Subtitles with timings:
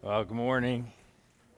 [0.00, 0.92] Well, good morning.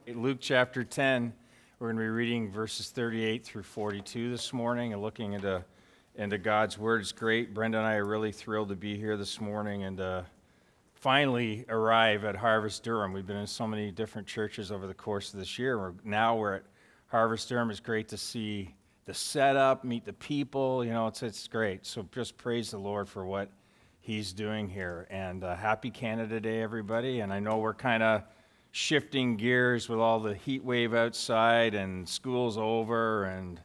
[0.07, 1.31] Luke chapter 10,
[1.77, 5.63] we're going to be reading verses 38 through 42 this morning and looking into,
[6.15, 7.01] into God's Word.
[7.01, 7.53] It's great.
[7.53, 10.23] Brenda and I are really thrilled to be here this morning and uh,
[10.95, 13.13] finally arrive at Harvest Durham.
[13.13, 15.77] We've been in so many different churches over the course of this year.
[15.77, 16.63] We're, now we're at
[17.09, 17.69] Harvest Durham.
[17.69, 18.73] It's great to see
[19.05, 20.83] the setup, meet the people.
[20.83, 21.85] You know, it's, it's great.
[21.85, 23.51] So just praise the Lord for what
[24.03, 25.07] He's doing here.
[25.11, 27.19] And uh, happy Canada Day, everybody.
[27.19, 28.23] And I know we're kind of
[28.71, 33.59] shifting gears with all the heat wave outside and school's over and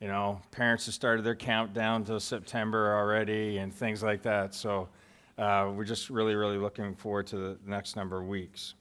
[0.00, 4.88] you know parents have started their countdown to september already and things like that so
[5.38, 8.74] uh, we're just really really looking forward to the next number of weeks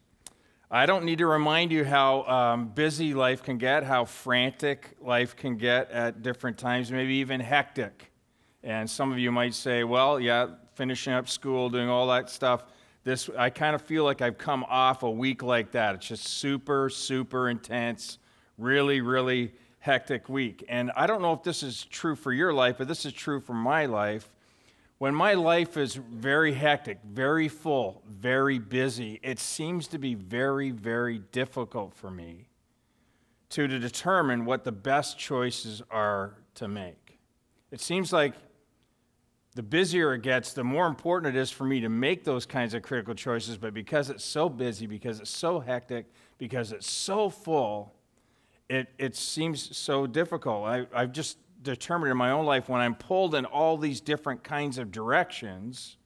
[0.71, 5.35] i don't need to remind you how um, busy life can get how frantic life
[5.35, 8.11] can get at different times maybe even hectic
[8.63, 12.63] and some of you might say well yeah finishing up school doing all that stuff
[13.03, 15.95] this i kind of feel like i've come off a week like that.
[15.95, 18.17] It's just super super intense
[18.57, 20.63] really really hectic week.
[20.69, 23.39] And i don't know if this is true for your life but this is true
[23.39, 24.29] for my life.
[24.97, 30.71] When my life is very hectic very full very busy it seems to be very
[30.71, 32.47] very difficult for me
[33.51, 37.19] to, to determine what the best choices are to make.
[37.69, 38.33] It seems like
[39.55, 42.73] the busier it gets, the more important it is for me to make those kinds
[42.73, 43.57] of critical choices.
[43.57, 46.05] But because it's so busy, because it's so hectic,
[46.37, 47.93] because it's so full,
[48.69, 50.65] it, it seems so difficult.
[50.65, 54.43] I, I've just determined in my own life when I'm pulled in all these different
[54.43, 55.97] kinds of directions,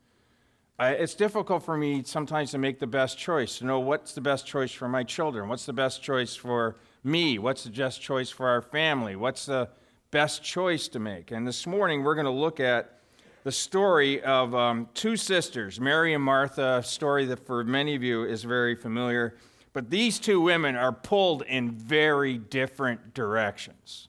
[0.78, 4.22] I, it's difficult for me sometimes to make the best choice, to know what's the
[4.22, 8.30] best choice for my children, what's the best choice for me, what's the best choice
[8.30, 9.70] for our family, what's the
[10.12, 11.32] best choice to make.
[11.32, 13.00] And this morning we're going to look at
[13.46, 18.02] the story of um, two sisters, Mary and Martha, a story that for many of
[18.02, 19.36] you is very familiar.
[19.72, 24.08] But these two women are pulled in very different directions,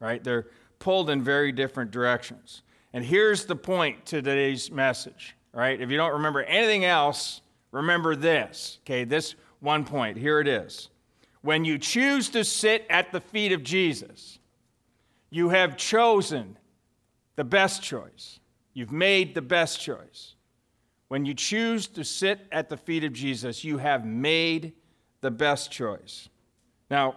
[0.00, 0.22] right?
[0.22, 0.48] They're
[0.80, 2.62] pulled in very different directions.
[2.92, 5.80] And here's the point to today's message, right?
[5.80, 9.04] If you don't remember anything else, remember this, okay?
[9.04, 10.88] This one point, here it is.
[11.42, 14.40] When you choose to sit at the feet of Jesus,
[15.30, 16.58] you have chosen
[17.36, 18.40] the best choice.
[18.76, 20.34] You've made the best choice.
[21.08, 24.74] When you choose to sit at the feet of Jesus, you have made
[25.22, 26.28] the best choice.
[26.90, 27.16] Now,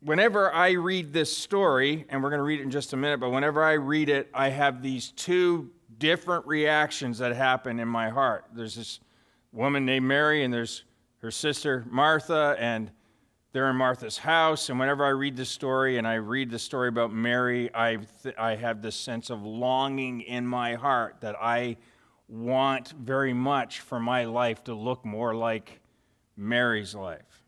[0.00, 3.20] whenever I read this story, and we're going to read it in just a minute,
[3.20, 8.08] but whenever I read it, I have these two different reactions that happen in my
[8.08, 8.46] heart.
[8.54, 9.00] There's this
[9.52, 10.84] woman named Mary, and there's
[11.18, 12.90] her sister Martha, and
[13.58, 16.88] they're in Martha's house, and whenever I read the story and I read the story
[16.88, 21.78] about Mary, I, th- I have this sense of longing in my heart that I
[22.28, 25.80] want very much for my life to look more like
[26.36, 27.42] Mary's life.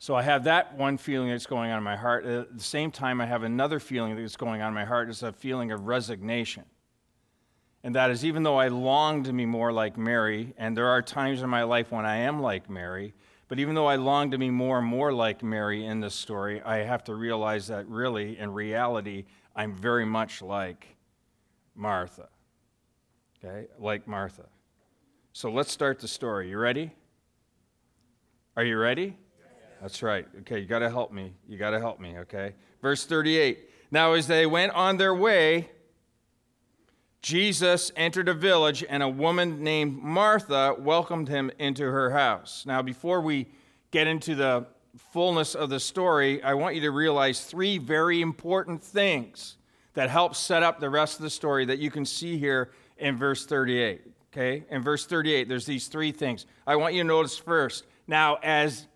[0.00, 2.26] So I have that one feeling that's going on in my heart.
[2.26, 5.08] At the same time, I have another feeling that's going on in my heart.
[5.10, 6.64] It's a feeling of resignation.
[7.84, 11.02] And that is, even though I long to be more like Mary, and there are
[11.02, 13.14] times in my life when I am like Mary,
[13.48, 16.62] but even though I long to be more and more like Mary in this story,
[16.62, 19.24] I have to realize that really, in reality,
[19.56, 20.86] I'm very much like
[21.74, 22.28] Martha.
[23.42, 23.66] Okay?
[23.78, 24.46] Like Martha.
[25.32, 26.50] So let's start the story.
[26.50, 26.92] You ready?
[28.56, 29.16] Are you ready?
[29.80, 30.26] That's right.
[30.40, 31.32] Okay, you got to help me.
[31.48, 32.54] You got to help me, okay?
[32.82, 33.70] Verse 38.
[33.90, 35.70] Now, as they went on their way,
[37.22, 42.64] Jesus entered a village, and a woman named Martha welcomed him into her house.
[42.64, 43.48] Now, before we
[43.90, 48.82] get into the fullness of the story, I want you to realize three very important
[48.82, 49.56] things
[49.94, 53.16] that help set up the rest of the story that you can see here in
[53.16, 54.02] verse 38.
[54.32, 54.64] Okay?
[54.70, 56.46] In verse 38, there's these three things.
[56.66, 57.84] I want you to notice first.
[58.06, 58.86] Now, as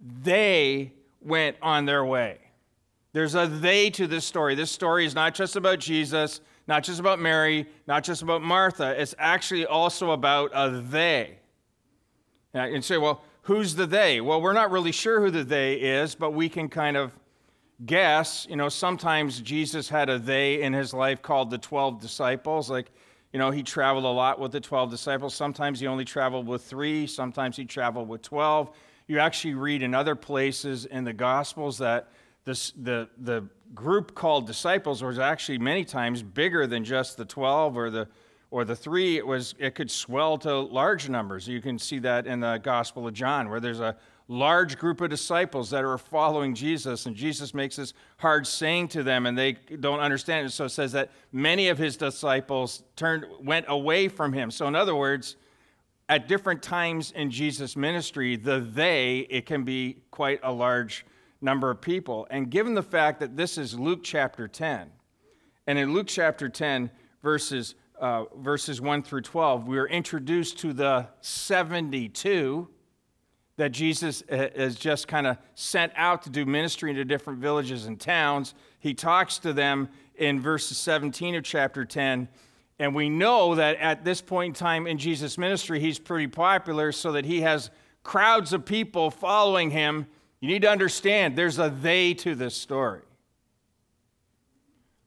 [0.00, 2.38] they went on their way,
[3.12, 4.54] there's a they to this story.
[4.54, 8.94] This story is not just about Jesus not just about Mary, not just about Martha.
[9.00, 11.38] It's actually also about a they.
[12.52, 14.20] And you say, well, who's the they?
[14.20, 17.12] Well, we're not really sure who the they is, but we can kind of
[17.86, 18.46] guess.
[18.50, 22.68] You know, sometimes Jesus had a they in his life called the 12 disciples.
[22.68, 22.90] Like,
[23.32, 25.34] you know, he traveled a lot with the 12 disciples.
[25.34, 28.70] Sometimes he only traveled with three, sometimes he traveled with 12.
[29.06, 32.10] You actually read in other places in the Gospels that
[32.48, 37.76] this, the, the group called disciples was actually many times bigger than just the 12
[37.76, 38.08] or the,
[38.50, 39.18] or the three.
[39.18, 41.46] It, was, it could swell to large numbers.
[41.46, 43.96] You can see that in the Gospel of John, where there's a
[44.28, 49.02] large group of disciples that are following Jesus, and Jesus makes this hard saying to
[49.02, 50.50] them, and they don't understand it.
[50.50, 54.50] So it says that many of his disciples turned, went away from him.
[54.50, 55.36] So, in other words,
[56.08, 61.04] at different times in Jesus' ministry, the they, it can be quite a large
[61.40, 62.26] number of people.
[62.30, 64.90] And given the fact that this is Luke chapter 10,
[65.66, 66.90] and in Luke chapter 10,
[67.22, 72.68] verses, uh, verses 1 through 12, we are introduced to the 72
[73.58, 78.00] that Jesus has just kind of sent out to do ministry into different villages and
[78.00, 78.54] towns.
[78.78, 82.28] He talks to them in verses 17 of chapter 10.
[82.78, 86.92] And we know that at this point in time in Jesus' ministry, he's pretty popular,
[86.92, 87.70] so that he has
[88.04, 90.06] crowds of people following him.
[90.40, 93.02] You need to understand there's a they to this story.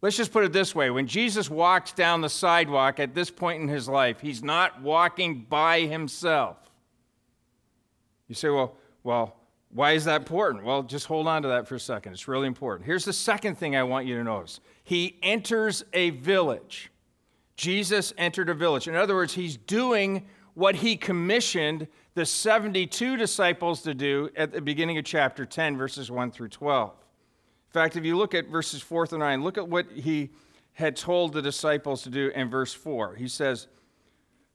[0.02, 3.62] Let's just put it this way when Jesus walks down the sidewalk at this point
[3.62, 6.58] in his life, he's not walking by himself.
[8.28, 9.36] You say, well, well,
[9.74, 10.64] why is that important?
[10.64, 12.14] Well, just hold on to that for a second.
[12.14, 12.86] It's really important.
[12.86, 16.92] Here's the second thing I want you to notice He enters a village.
[17.56, 18.88] Jesus entered a village.
[18.88, 24.62] In other words, he's doing what he commissioned the 72 disciples to do at the
[24.62, 26.92] beginning of chapter 10, verses 1 through 12.
[26.92, 30.30] In fact, if you look at verses 4 through 9, look at what he
[30.74, 33.16] had told the disciples to do in verse 4.
[33.16, 33.68] He says,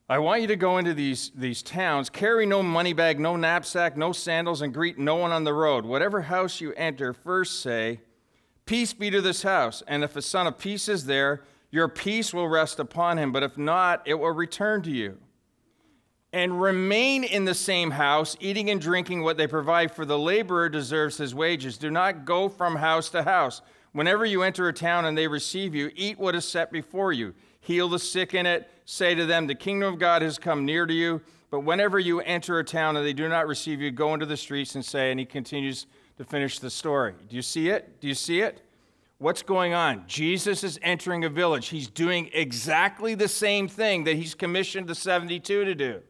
[0.09, 3.97] I want you to go into these, these towns, carry no money bag, no knapsack,
[3.97, 5.85] no sandals, and greet no one on the road.
[5.85, 8.01] Whatever house you enter, first say,
[8.67, 9.83] Peace be to this house.
[9.87, 13.31] And if a son of peace is there, your peace will rest upon him.
[13.31, 15.19] But if not, it will return to you.
[16.37, 20.69] And remain in the same house, eating and drinking what they provide, for the laborer
[20.69, 21.79] deserves his wages.
[21.79, 23.63] Do not go from house to house.
[23.93, 27.33] Whenever you enter a town and they receive you, eat what is set before you
[27.61, 30.85] heal the sick in it, say to them, The kingdom of God has come near
[30.85, 31.23] to you.
[31.51, 34.37] But whenever you enter a town and they do not receive you, go into the
[34.37, 35.87] streets and say, and he continues
[36.19, 37.15] to finish the story.
[37.31, 37.99] Do you see it?
[37.99, 38.61] Do you see it?
[39.17, 40.05] What's going on?
[40.07, 41.69] Jesus is entering a village.
[41.69, 46.03] He's doing exactly the same thing that he's commissioned the 72 to do.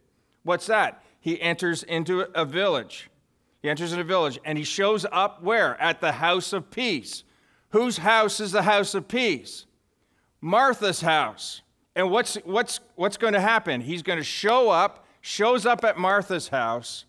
[0.46, 1.02] What's that?
[1.18, 3.10] He enters into a village.
[3.62, 5.80] He enters in a village and he shows up where?
[5.80, 7.24] At the house of peace.
[7.70, 9.66] Whose house is the house of peace?
[10.40, 11.62] Martha's house.
[11.96, 13.80] And what's, what's, what's going to happen?
[13.80, 17.06] He's going to show up, shows up at Martha's house,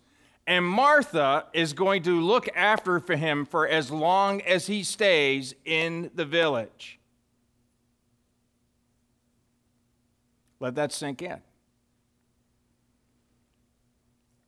[0.48, 5.54] and Martha is going to look after for him for as long as he stays
[5.63, 7.00] in the village.
[10.60, 11.39] Let that sink in.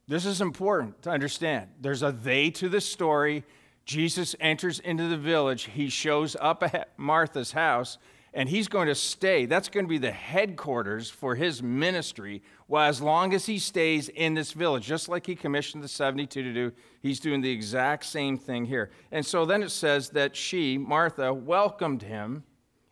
[0.10, 1.68] This is important to understand.
[1.80, 3.44] There's a they to the story.
[3.86, 5.66] Jesus enters into the village.
[5.66, 8.00] He shows up at Martha's house
[8.34, 9.46] and he's going to stay.
[9.46, 12.42] That's going to be the headquarters for his ministry.
[12.68, 16.42] Well, as long as he stays in this village, just like he commissioned the 72
[16.42, 16.72] to do,
[17.04, 18.90] he's doing the exact same thing here.
[19.12, 22.44] And so then it says that she, Martha, welcomed him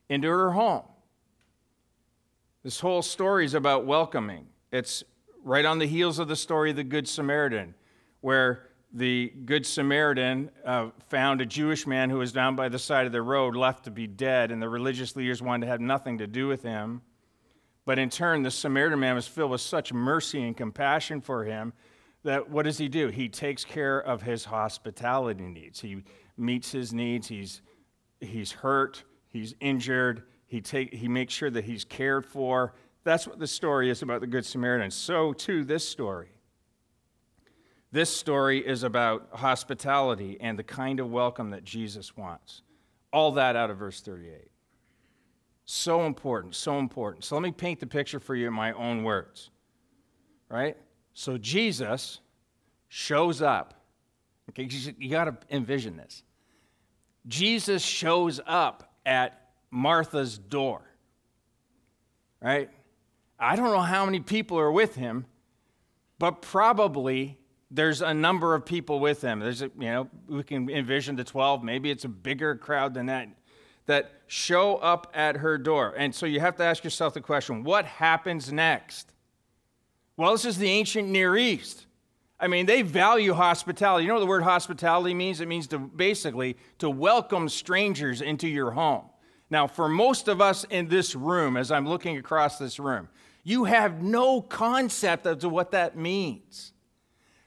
[0.07, 0.83] into her home.
[2.63, 4.45] This whole story is about welcoming.
[4.71, 5.03] It's
[5.47, 7.73] right on the heels of the story of the Good Samaritan,
[8.19, 13.05] where the Good Samaritan uh, found a Jewish man who was down by the side
[13.05, 16.17] of the road, left to be dead, and the religious leaders wanted to have nothing
[16.17, 17.01] to do with him.
[17.85, 21.71] But in turn, the Samaritan man was filled with such mercy and compassion for him
[22.23, 23.07] that what does he do?
[23.07, 25.79] He takes care of his hospitality needs.
[25.79, 26.03] He
[26.35, 27.29] meets his needs.
[27.29, 27.61] He's,
[28.19, 32.73] he's hurt, he's injured, he, take, he makes sure that he's cared for.
[33.07, 34.91] That's what the story is about the Good Samaritan.
[34.91, 36.27] So, too, this story.
[37.89, 42.63] This story is about hospitality and the kind of welcome that Jesus wants.
[43.13, 44.51] All that out of verse 38.
[45.63, 47.23] So important, so important.
[47.23, 49.51] So let me paint the picture for you in my own words.
[50.49, 50.75] Right?
[51.13, 52.19] So Jesus
[52.89, 53.85] shows up.
[54.49, 56.23] Okay, you got to envision this.
[57.25, 60.81] Jesus shows up at Martha's door.
[62.41, 62.69] Right?
[63.39, 65.25] I don't know how many people are with him,
[66.19, 67.37] but probably
[67.69, 69.39] there's a number of people with him.
[69.39, 73.07] There's, a, you know, we can envision the 12, maybe it's a bigger crowd than
[73.07, 73.29] that,
[73.85, 75.93] that show up at her door.
[75.97, 79.11] And so you have to ask yourself the question what happens next?
[80.15, 81.85] Well, this is the ancient Near East.
[82.39, 84.03] I mean, they value hospitality.
[84.03, 85.41] You know what the word hospitality means?
[85.41, 89.05] It means to basically to welcome strangers into your home.
[89.49, 93.09] Now, for most of us in this room, as I'm looking across this room,
[93.47, 96.73] you have no concept of what that means.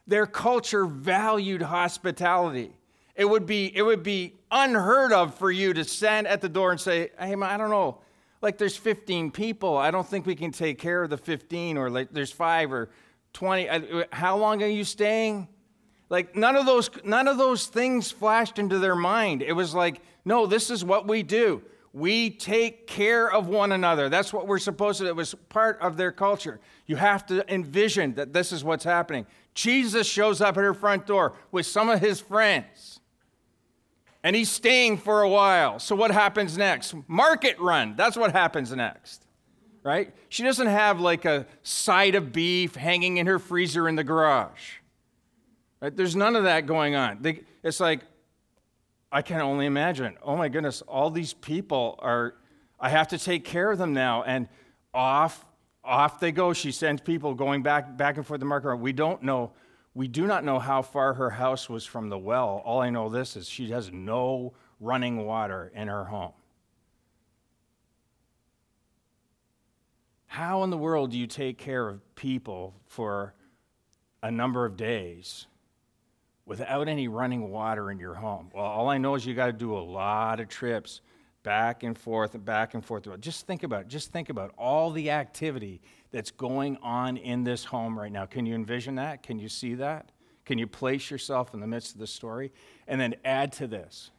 [0.07, 2.73] Their culture valued hospitality.
[3.15, 6.71] It would be, it would be unheard of for you to stand at the door
[6.71, 7.99] and say, hey, I don't know,
[8.41, 9.77] like there's 15 people.
[9.77, 12.89] I don't think we can take care of the 15, or like there's five or
[13.35, 13.69] 20.
[14.11, 15.49] How long are you staying?
[16.09, 19.43] Like none of those, none of those things flashed into their mind.
[19.43, 21.63] It was like, no, this is what we do.
[21.93, 24.09] We take care of one another.
[24.09, 25.07] That's what we're supposed to.
[25.07, 26.61] It was part of their culture.
[26.87, 29.27] You have to envision that this is what's happening.
[29.55, 33.01] Jesus shows up at her front door with some of his friends.
[34.23, 35.79] And he's staying for a while.
[35.79, 36.95] So what happens next?
[37.09, 37.97] Market run.
[37.97, 39.27] That's what happens next.
[39.83, 40.15] Right?
[40.29, 44.75] She doesn't have like a side of beef hanging in her freezer in the garage.
[45.81, 45.97] Right?
[45.97, 47.21] There's none of that going on.
[47.65, 48.03] It's like,
[49.13, 50.17] I can only imagine.
[50.23, 52.35] Oh my goodness, all these people are,
[52.79, 54.23] I have to take care of them now.
[54.23, 54.49] And
[54.95, 55.45] off,
[55.85, 56.53] off they go.
[56.53, 58.77] She sends people going back, back and forth the market.
[58.77, 59.53] We don't know,
[59.95, 62.63] we do not know how far her house was from the well.
[62.65, 66.33] All I know this is she has no running water in her home.
[70.27, 73.35] How in the world do you take care of people for
[74.23, 75.47] a number of days
[76.47, 78.51] without any running water in your home.
[78.55, 81.01] Well, all I know is you got to do a lot of trips
[81.43, 83.07] back and forth and back and forth.
[83.21, 83.89] Just think about it.
[83.89, 85.81] Just think about all the activity
[86.11, 88.27] that's going on in this home right now.
[88.27, 89.23] Can you envision that?
[89.23, 90.11] Can you see that?
[90.45, 92.53] Can you place yourself in the midst of the story?
[92.89, 94.11] And then add to this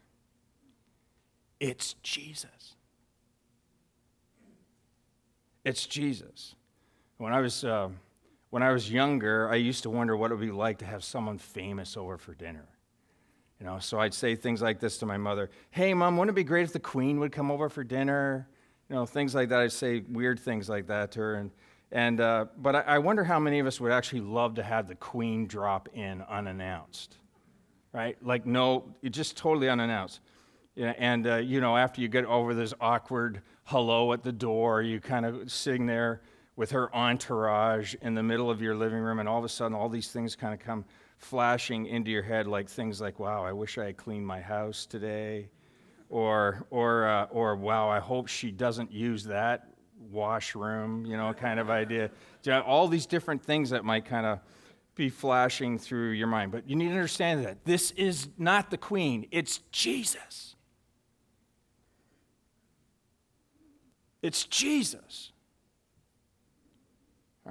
[1.59, 2.75] it's Jesus.
[5.63, 6.55] It's Jesus.
[7.17, 7.63] When I was.
[7.63, 7.89] Uh,
[8.51, 11.03] when I was younger, I used to wonder what it would be like to have
[11.03, 12.67] someone famous over for dinner.
[13.59, 16.39] You know, so I'd say things like this to my mother Hey, mom, wouldn't it
[16.39, 18.47] be great if the queen would come over for dinner?
[18.89, 19.59] You know, things like that.
[19.59, 21.35] I'd say weird things like that to her.
[21.35, 21.51] And,
[21.93, 24.95] and, uh, but I, wonder how many of us would actually love to have the
[24.95, 27.17] queen drop in unannounced,
[27.93, 28.17] right?
[28.21, 30.19] Like, no, just totally unannounced.
[30.75, 34.81] Yeah, and, uh, you know, after you get over this awkward hello at the door,
[34.81, 36.21] you kind of sitting there
[36.55, 39.75] with her entourage in the middle of your living room, and all of a sudden,
[39.75, 40.85] all these things kind of come
[41.17, 44.85] flashing into your head, like things like, "Wow, I wish I had cleaned my house
[44.85, 45.49] today,"
[46.09, 49.67] or, or, uh, or, "Wow, I hope she doesn't use that
[50.09, 52.11] washroom," you know, kind of idea.
[52.65, 54.39] All these different things that might kind of
[54.95, 56.51] be flashing through your mind.
[56.51, 60.55] But you need to understand that this is not the queen, it's Jesus.
[64.21, 65.30] It's Jesus.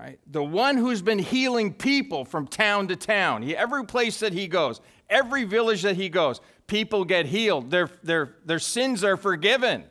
[0.00, 0.19] Right?
[0.26, 3.42] The one who's been healing people from town to town.
[3.42, 4.80] He, every place that he goes,
[5.11, 7.71] every village that he goes, people get healed.
[7.71, 9.85] Their, their, their sins are forgiven.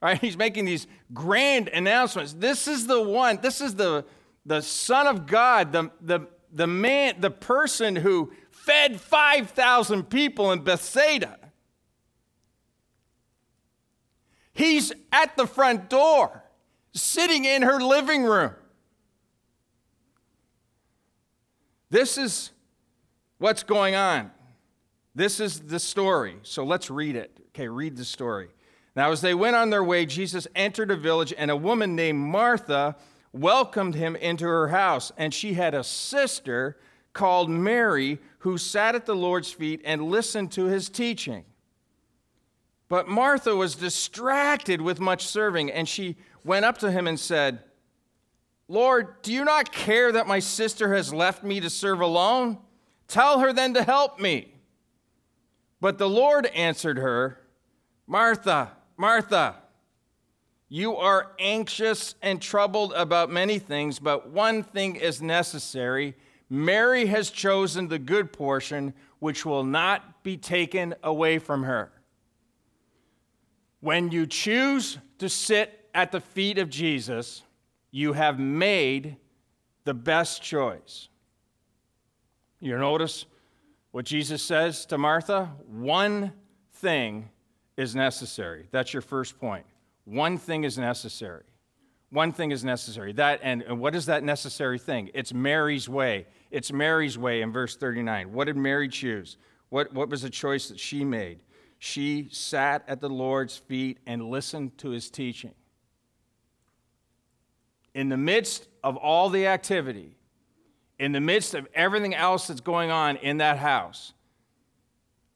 [0.00, 0.18] Right?
[0.20, 2.32] He's making these grand announcements.
[2.32, 4.04] This is the one, this is the,
[4.44, 10.64] the Son of God, the, the, the man, the person who fed 5,000 people in
[10.64, 11.38] Bethsaida.
[14.52, 16.42] He's at the front door,
[16.92, 18.54] sitting in her living room.
[21.92, 22.52] This is
[23.36, 24.30] what's going on.
[25.14, 26.36] This is the story.
[26.42, 27.38] So let's read it.
[27.48, 28.48] Okay, read the story.
[28.96, 32.18] Now, as they went on their way, Jesus entered a village, and a woman named
[32.18, 32.96] Martha
[33.34, 35.12] welcomed him into her house.
[35.18, 36.78] And she had a sister
[37.12, 41.44] called Mary who sat at the Lord's feet and listened to his teaching.
[42.88, 47.62] But Martha was distracted with much serving, and she went up to him and said,
[48.68, 52.58] Lord, do you not care that my sister has left me to serve alone?
[53.08, 54.54] Tell her then to help me.
[55.80, 57.40] But the Lord answered her,
[58.06, 59.56] Martha, Martha,
[60.68, 66.14] you are anxious and troubled about many things, but one thing is necessary.
[66.48, 71.92] Mary has chosen the good portion, which will not be taken away from her.
[73.80, 77.42] When you choose to sit at the feet of Jesus,
[77.92, 79.16] you have made
[79.84, 81.08] the best choice.
[82.58, 83.26] You notice
[83.90, 85.50] what Jesus says to Martha?
[85.68, 86.32] One
[86.74, 87.28] thing
[87.76, 88.66] is necessary.
[88.70, 89.66] That's your first point.
[90.04, 91.44] One thing is necessary.
[92.10, 93.12] One thing is necessary.
[93.12, 95.10] That and, what is that necessary thing?
[95.14, 96.26] It's Mary's way.
[96.50, 98.32] It's Mary's way in verse 39.
[98.32, 99.36] What did Mary choose?
[99.68, 101.42] What, what was the choice that she made?
[101.78, 105.54] She sat at the Lord's feet and listened to his teaching
[107.94, 110.16] in the midst of all the activity,
[110.98, 114.12] in the midst of everything else that's going on in that house,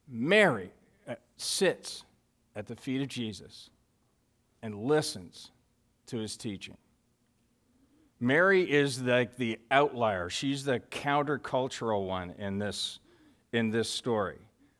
[0.08, 0.70] Mary
[1.08, 2.04] uh, sits
[2.54, 3.70] at the feet of Jesus
[4.62, 5.50] and listens
[6.06, 6.76] to his teaching.
[8.18, 10.30] Mary is like the outlier.
[10.30, 12.98] She's the countercultural one in this,
[13.52, 14.38] in this story.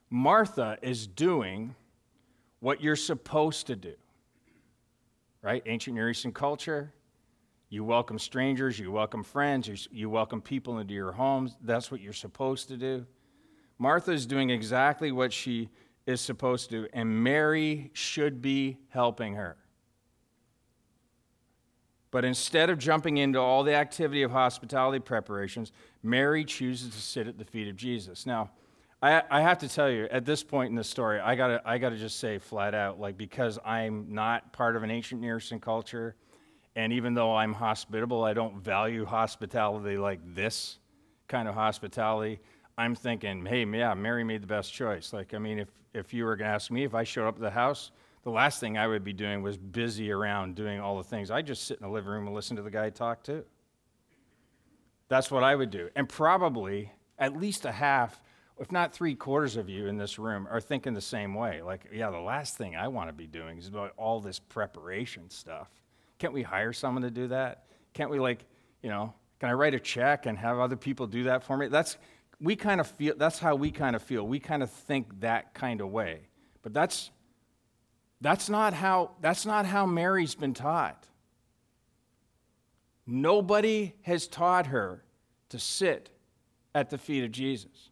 [0.09, 1.75] Martha is doing
[2.61, 3.95] what you're supposed to do.
[5.43, 5.63] Right?
[5.67, 6.93] Ancient Near Eastern culture,
[7.69, 11.57] you welcome strangers, you welcome friends, you, welcome people into your homes.
[11.63, 13.07] That's what you're supposed to do.
[13.79, 15.69] Martha is doing exactly what she
[16.07, 19.57] is supposed to, do, and Mary should be helping her.
[22.13, 27.27] But instead of jumping into all the activity of hospitality preparations, Mary chooses to sit
[27.27, 28.25] at the feet of Jesus.
[28.25, 28.51] Now,
[29.03, 31.77] I, I have to tell you, at this point in the story, I gotta, I
[31.79, 35.61] gotta just say flat out, like, because I'm not part of an ancient Near Eastern
[35.61, 36.15] culture,
[36.77, 40.79] and even though I'm hospitable, I don't value hospitality like this
[41.27, 42.39] kind of hospitality.
[42.77, 45.15] I'm thinking, hey, yeah, Mary made the best choice.
[45.15, 47.37] Like, I mean, if, if you were going to ask me if I showed up
[47.37, 47.91] at the house,
[48.25, 51.31] the last thing I would be doing was busy around doing all the things.
[51.31, 53.45] I'd just sit in the living room and listen to the guy talk too.
[55.09, 55.89] That's what I would do.
[55.97, 58.21] And probably at least a half,
[58.59, 61.63] if not three quarters of you in this room are thinking the same way.
[61.63, 65.31] Like, yeah, the last thing I want to be doing is about all this preparation
[65.31, 65.71] stuff.
[66.19, 67.65] Can't we hire someone to do that?
[67.95, 68.45] Can't we, like,
[68.83, 71.69] you know, can I write a check and have other people do that for me?
[71.69, 71.97] That's
[72.41, 74.27] we kind of feel that's how we kind of feel.
[74.27, 76.29] We kind of think that kind of way.
[76.63, 77.11] But that's
[78.21, 81.07] that's not how that's not how Mary's been taught.
[83.07, 85.05] Nobody has taught her
[85.51, 86.11] to sit
[86.75, 87.91] at the feet of Jesus.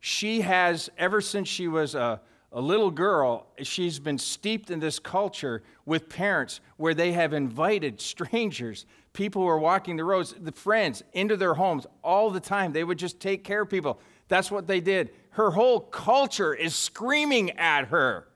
[0.00, 2.20] She has, ever since she was a,
[2.52, 8.00] a little girl, she's been steeped in this culture with parents where they have invited
[8.00, 12.72] strangers, people who are walking the roads, the friends, into their homes all the time.
[12.72, 14.00] They would just take care of people.
[14.28, 15.10] That's what they did.
[15.30, 18.28] Her whole culture is screaming at her.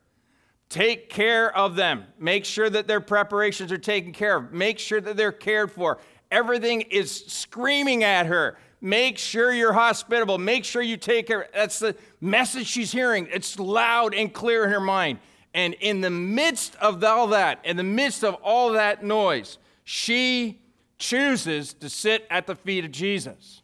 [0.68, 2.04] Take care of them.
[2.18, 4.52] Make sure that their preparations are taken care of.
[4.52, 5.98] Make sure that they're cared for.
[6.30, 8.58] Everything is screaming at her.
[8.80, 10.38] Make sure you're hospitable.
[10.38, 11.48] Make sure you take care.
[11.54, 13.28] That's the message she's hearing.
[13.32, 15.18] It's loud and clear in her mind.
[15.54, 20.60] And in the midst of all that, in the midst of all that noise, she
[20.98, 23.62] chooses to sit at the feet of Jesus.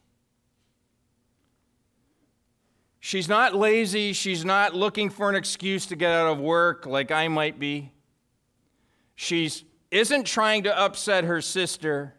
[3.00, 4.12] She's not lazy.
[4.12, 7.92] She's not looking for an excuse to get out of work like I might be.
[9.14, 12.14] She's isn't trying to upset her sister.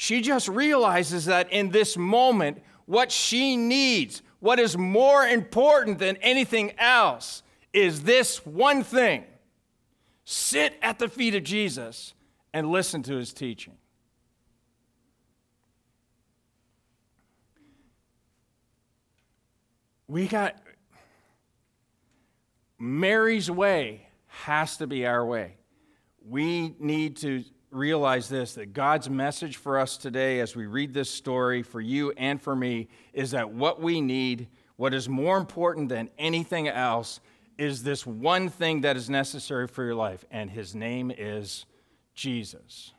[0.00, 6.16] She just realizes that in this moment, what she needs, what is more important than
[6.22, 7.42] anything else,
[7.74, 9.24] is this one thing
[10.24, 12.14] sit at the feet of Jesus
[12.54, 13.74] and listen to his teaching.
[20.08, 20.56] We got
[22.78, 25.58] Mary's way has to be our way.
[26.26, 31.10] We need to realize this that God's message for us today, as we read this
[31.10, 35.88] story, for you and for me, is that what we need, what is more important
[35.88, 37.20] than anything else,
[37.58, 41.66] is this one thing that is necessary for your life, and his name is
[42.14, 42.92] Jesus.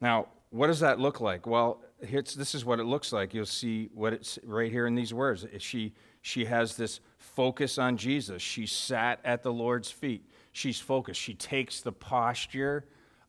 [0.00, 1.46] Now, what does that look like?
[1.46, 3.34] Well, this is what it looks like.
[3.34, 5.46] You'll see what it's right here in these words.
[5.58, 7.00] She, she has this
[7.34, 8.42] focus on Jesus.
[8.42, 10.28] She sat at the Lord's feet.
[10.52, 11.20] She's focused.
[11.20, 12.84] She takes the posture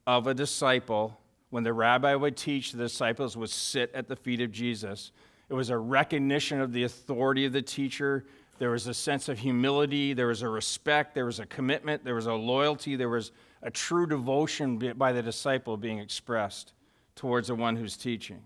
[0.05, 1.19] of a disciple.
[1.49, 5.11] When the rabbi would teach, the disciples would sit at the feet of Jesus.
[5.49, 8.25] It was a recognition of the authority of the teacher.
[8.57, 10.13] There was a sense of humility.
[10.13, 11.13] There was a respect.
[11.13, 12.03] There was a commitment.
[12.03, 12.95] There was a loyalty.
[12.95, 16.73] There was a true devotion by the disciple being expressed
[17.15, 18.41] towards the one who's teaching.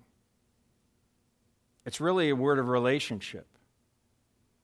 [1.85, 3.47] It's really a word of relationship.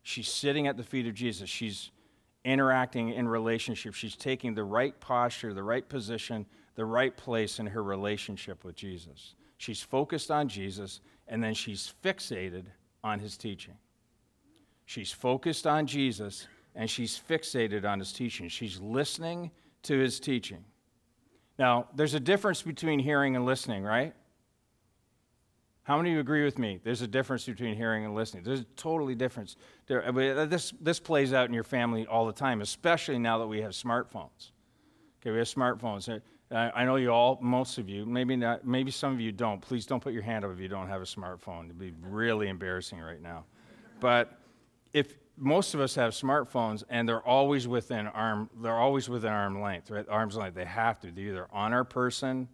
[0.08, 1.50] She's sitting at the feet of Jesus.
[1.50, 1.90] She's
[2.44, 3.96] interacting in relationship.
[3.96, 8.76] She's taking the right posture, the right position, the right place in her relationship with
[8.76, 9.34] Jesus.
[9.58, 12.66] She's focused on Jesus, and then she's fixated
[13.04, 13.74] on his teaching.
[14.86, 18.48] She's focused on Jesus, and she's fixated on his teaching.
[18.48, 19.50] She's listening
[19.82, 20.64] to his teaching.
[21.58, 24.14] Now, there's a difference between hearing and listening, right?
[25.86, 26.80] How many of you agree with me?
[26.84, 28.44] There's a difference between hearing and listening.
[28.44, 29.56] There's a totally difference.
[29.86, 33.46] There, uh, this, this plays out in your family all the time, especially now that
[33.46, 34.50] we have smartphones.
[35.22, 36.10] Okay, we have smartphones.
[36.10, 39.62] Uh, I know you all, most of you, maybe not, maybe some of you don't.
[39.62, 41.66] Please don't put your hand up if you don't have a smartphone.
[41.66, 43.46] It'd be really embarrassing right now.
[44.00, 44.40] But
[44.92, 49.62] if most of us have smartphones and they're always within arm they're always within arm
[49.62, 52.48] length right arm's length they have to they're either on our person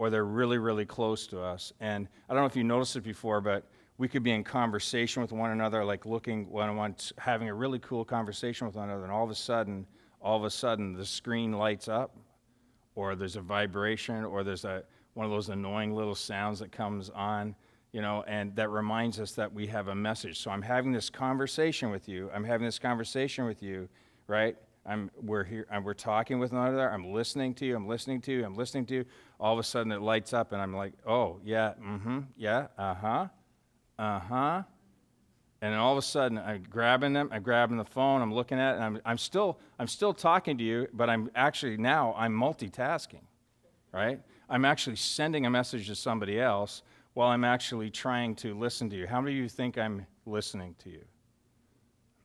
[0.00, 3.02] or they're really really close to us and i don't know if you noticed it
[3.02, 6.94] before but we could be in conversation with one another like looking one on one
[7.18, 9.86] having a really cool conversation with one another and all of a sudden
[10.22, 12.16] all of a sudden the screen lights up
[12.94, 14.82] or there's a vibration or there's a
[15.12, 17.54] one of those annoying little sounds that comes on
[17.92, 20.38] you know, and that reminds us that we have a message.
[20.38, 22.30] So I'm having this conversation with you.
[22.32, 23.88] I'm having this conversation with you,
[24.28, 24.56] right?
[24.86, 26.90] I'm, we're here, and we're talking with one another.
[26.90, 27.76] I'm listening to you.
[27.76, 28.44] I'm listening to you.
[28.44, 29.04] I'm listening to you.
[29.38, 32.68] All of a sudden it lights up, and I'm like, oh, yeah, mm hmm, yeah,
[32.78, 33.28] uh huh,
[33.98, 34.62] uh huh.
[35.62, 38.72] And all of a sudden I'm grabbing them, I'm grabbing the phone, I'm looking at
[38.72, 42.32] it, and I'm, I'm, still, I'm still talking to you, but I'm actually now I'm
[42.32, 43.24] multitasking,
[43.92, 44.20] right?
[44.48, 48.96] I'm actually sending a message to somebody else while I'm actually trying to listen to
[48.96, 49.06] you.
[49.06, 51.04] How many of you think I'm listening to you?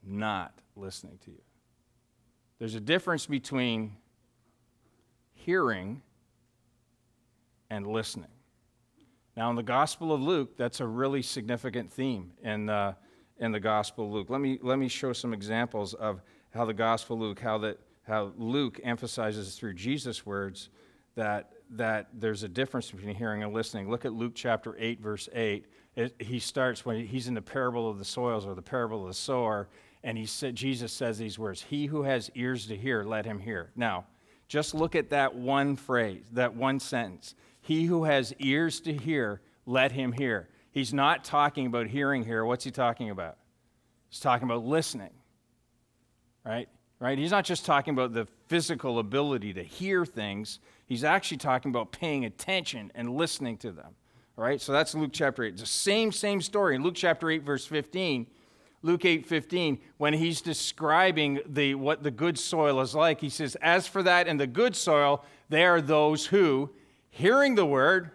[0.01, 1.41] Not listening to you.
[2.59, 3.97] There's a difference between
[5.33, 6.01] hearing
[7.69, 8.29] and listening.
[9.35, 12.93] Now, in the Gospel of Luke, that's a really significant theme in, uh,
[13.39, 14.29] in the Gospel of Luke.
[14.29, 17.77] Let me, let me show some examples of how the Gospel of Luke, how, that,
[18.07, 20.69] how Luke emphasizes through Jesus' words
[21.15, 23.89] that, that there's a difference between hearing and listening.
[23.89, 25.65] Look at Luke chapter 8, verse 8.
[25.97, 29.07] It, he starts when he's in the parable of the soils or the parable of
[29.09, 29.67] the sower,
[30.05, 33.39] and he said, Jesus says these words He who has ears to hear, let him
[33.39, 33.71] hear.
[33.75, 34.05] Now,
[34.47, 37.33] just look at that one phrase, that one sentence.
[37.59, 40.47] He who has ears to hear, let him hear.
[40.71, 42.45] He's not talking about hearing here.
[42.45, 43.37] What's he talking about?
[44.07, 45.09] He's talking about listening.
[46.45, 46.69] Right?
[46.99, 47.17] Right?
[47.17, 50.59] He's not just talking about the physical ability to hear things.
[50.85, 53.95] He's actually talking about paying attention and listening to them.
[54.35, 54.61] Right?
[54.61, 55.53] So that's Luke chapter 8.
[55.53, 56.75] It's the same same story.
[56.75, 58.27] In Luke chapter 8 verse 15,
[58.85, 63.87] Luke 8:15, when he's describing the, what the good soil is like, he says, As
[63.87, 66.69] for that in the good soil, they are those who,
[67.09, 68.11] hearing the word,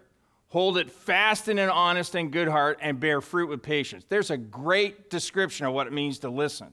[0.47, 4.05] hold it fast in an honest and good heart, and bear fruit with patience.
[4.09, 6.73] There's a great description of what it means to listen.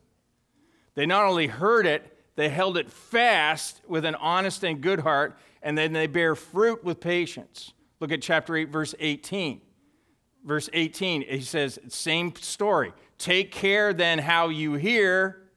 [0.94, 5.40] They not only heard it, they held it fast with an honest and good heart,
[5.64, 7.74] and then they bear fruit with patience.
[8.00, 9.62] Look at chapter 8, verse 18.
[10.46, 12.94] Verse 18, he says, same story.
[13.17, 15.49] Take care then how you hear,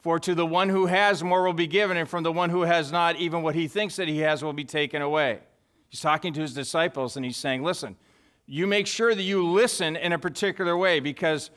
[0.00, 2.62] for to the one who has more will be given, and from the one who
[2.62, 5.40] has not, even what he thinks that he has will be taken away.
[5.88, 7.96] He's talking to his disciples and he's saying, Listen,
[8.46, 11.50] you make sure that you listen in a particular way because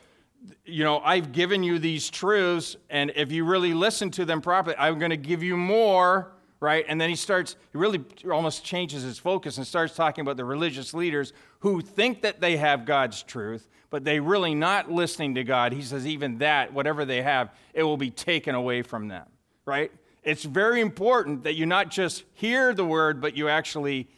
[0.65, 4.75] you know i've given you these truths and if you really listen to them properly
[4.77, 9.03] i'm going to give you more right and then he starts he really almost changes
[9.03, 13.23] his focus and starts talking about the religious leaders who think that they have god's
[13.23, 17.53] truth but they really not listening to God, he says, even that, whatever they have,
[17.73, 19.25] it will be taken away from them,
[19.65, 19.91] right?
[20.23, 24.09] It's very important that you not just hear the word, but you actually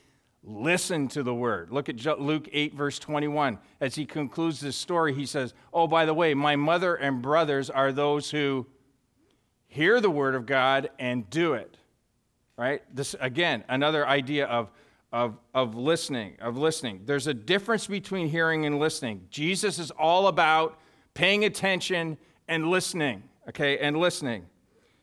[0.44, 1.72] listen to the word.
[1.72, 3.60] Look at Luke 8, verse 21.
[3.80, 7.70] As he concludes this story, he says, Oh, by the way, my mother and brothers
[7.70, 8.66] are those who
[9.68, 11.78] hear the word of God and do it.
[12.58, 12.82] Right?
[12.94, 14.72] This, again, another idea of
[15.12, 17.02] of, of listening, of listening.
[17.06, 19.26] There's a difference between hearing and listening.
[19.30, 20.80] Jesus is all about
[21.14, 22.18] paying attention
[22.48, 24.46] and listening, okay, and listening.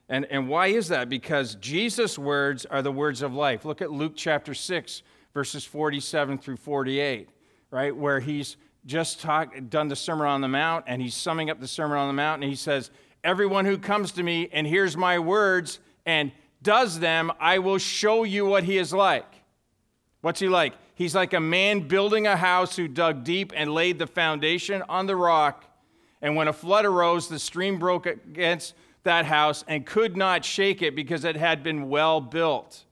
[0.08, 1.08] And, and why is that?
[1.08, 3.64] Because Jesus' words are the words of life.
[3.64, 5.02] Look at Luke chapter 6,
[5.34, 7.28] verses 47 through 48,
[7.70, 11.58] right, where he's just talk, done the Sermon on the Mount and he's summing up
[11.60, 12.90] the Sermon on the Mount and he says,
[13.24, 16.30] Everyone who comes to me and hears my words and
[16.62, 19.35] does them, I will show you what he is like.
[20.20, 20.74] What's he like?
[20.94, 25.06] He's like a man building a house who dug deep and laid the foundation on
[25.06, 25.64] the rock.
[26.22, 28.74] And when a flood arose, the stream broke against
[29.04, 32.84] that house and could not shake it because it had been well built.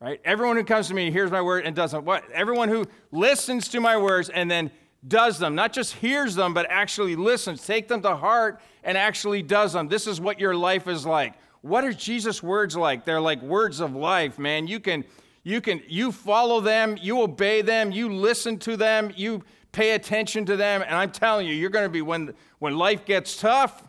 [0.00, 0.20] Right?
[0.24, 2.28] Everyone who comes to me hears my word and doesn't what?
[2.32, 4.70] Everyone who listens to my words and then
[5.06, 9.42] does them, not just hears them, but actually listens, take them to heart and actually
[9.42, 9.88] does them.
[9.88, 11.34] This is what your life is like.
[11.62, 13.04] What are Jesus' words like?
[13.04, 14.66] They're like words of life, man.
[14.66, 15.04] You can
[15.42, 20.44] you can you follow them, you obey them, you listen to them, you pay attention
[20.46, 23.82] to them, and I'm telling you, you're going to be when when life gets tough,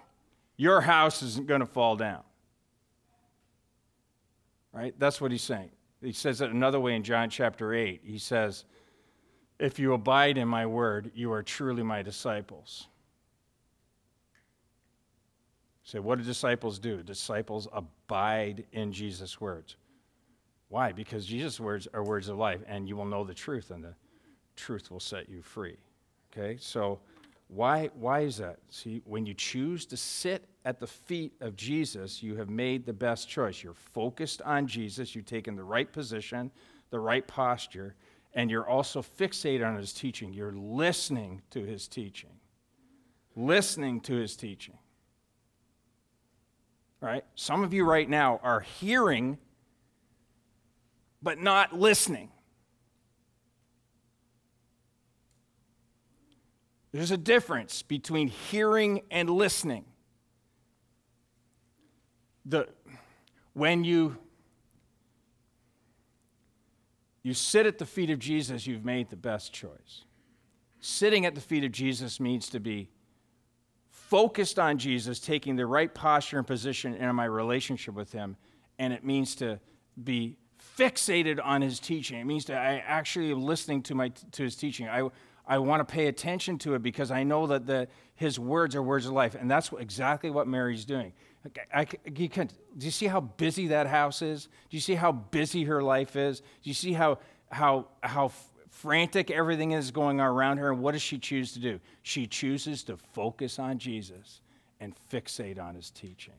[0.57, 2.23] your house isn't going to fall down.
[4.73, 4.93] Right?
[4.97, 5.71] That's what he's saying.
[6.01, 8.01] He says it another way in John chapter 8.
[8.03, 8.65] He says,
[9.59, 12.87] If you abide in my word, you are truly my disciples.
[15.83, 17.03] Say, so what do disciples do?
[17.03, 19.75] Disciples abide in Jesus' words.
[20.71, 20.93] Why?
[20.93, 23.93] Because Jesus' words are words of life, and you will know the truth, and the
[24.55, 25.75] truth will set you free.
[26.31, 26.57] Okay?
[26.61, 27.01] So,
[27.49, 28.59] why, why is that?
[28.69, 32.93] See, when you choose to sit at the feet of Jesus, you have made the
[32.93, 33.61] best choice.
[33.61, 36.49] You're focused on Jesus, you've taken the right position,
[36.89, 37.95] the right posture,
[38.33, 40.31] and you're also fixated on his teaching.
[40.31, 42.29] You're listening to his teaching.
[43.35, 44.77] Listening to his teaching.
[47.01, 47.25] Right?
[47.35, 49.37] Some of you right now are hearing
[51.21, 52.29] but not listening.
[56.91, 59.85] There's a difference between hearing and listening.
[62.45, 62.67] the,
[63.53, 64.17] when you,
[67.23, 70.03] you sit at the feet of Jesus, you've made the best choice.
[70.79, 72.89] Sitting at the feet of Jesus means to be
[73.87, 78.35] focused on Jesus, taking the right posture and position in my relationship with Him,
[78.79, 79.59] and it means to
[80.01, 80.37] be
[80.81, 82.19] fixated on His teaching.
[82.19, 84.87] It means that I actually am listening to, my, to His teaching.
[84.89, 85.09] I,
[85.47, 88.81] I want to pay attention to it because I know that the, His words are
[88.81, 91.13] words of life, and that's exactly what Mary's doing.
[91.73, 94.45] I, you can, do you see how busy that house is?
[94.45, 96.39] Do you see how busy her life is?
[96.39, 97.19] Do you see how,
[97.51, 98.31] how, how
[98.69, 100.71] frantic everything is going on around her?
[100.71, 101.79] And what does she choose to do?
[102.03, 104.41] She chooses to focus on Jesus
[104.79, 106.33] and fixate on his teaching.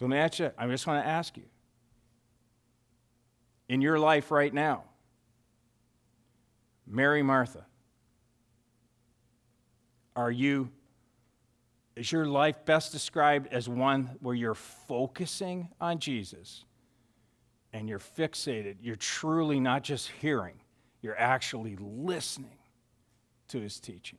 [0.00, 1.42] So let me ask you, I just want to ask you
[3.68, 4.84] in your life right now,
[6.86, 7.66] Mary Martha,
[10.16, 10.70] are you
[11.96, 16.64] is your life best described as one where you're focusing on Jesus
[17.74, 18.76] and you're fixated?
[18.80, 20.62] You're truly not just hearing,
[21.02, 22.56] you're actually listening
[23.48, 24.18] to his teaching.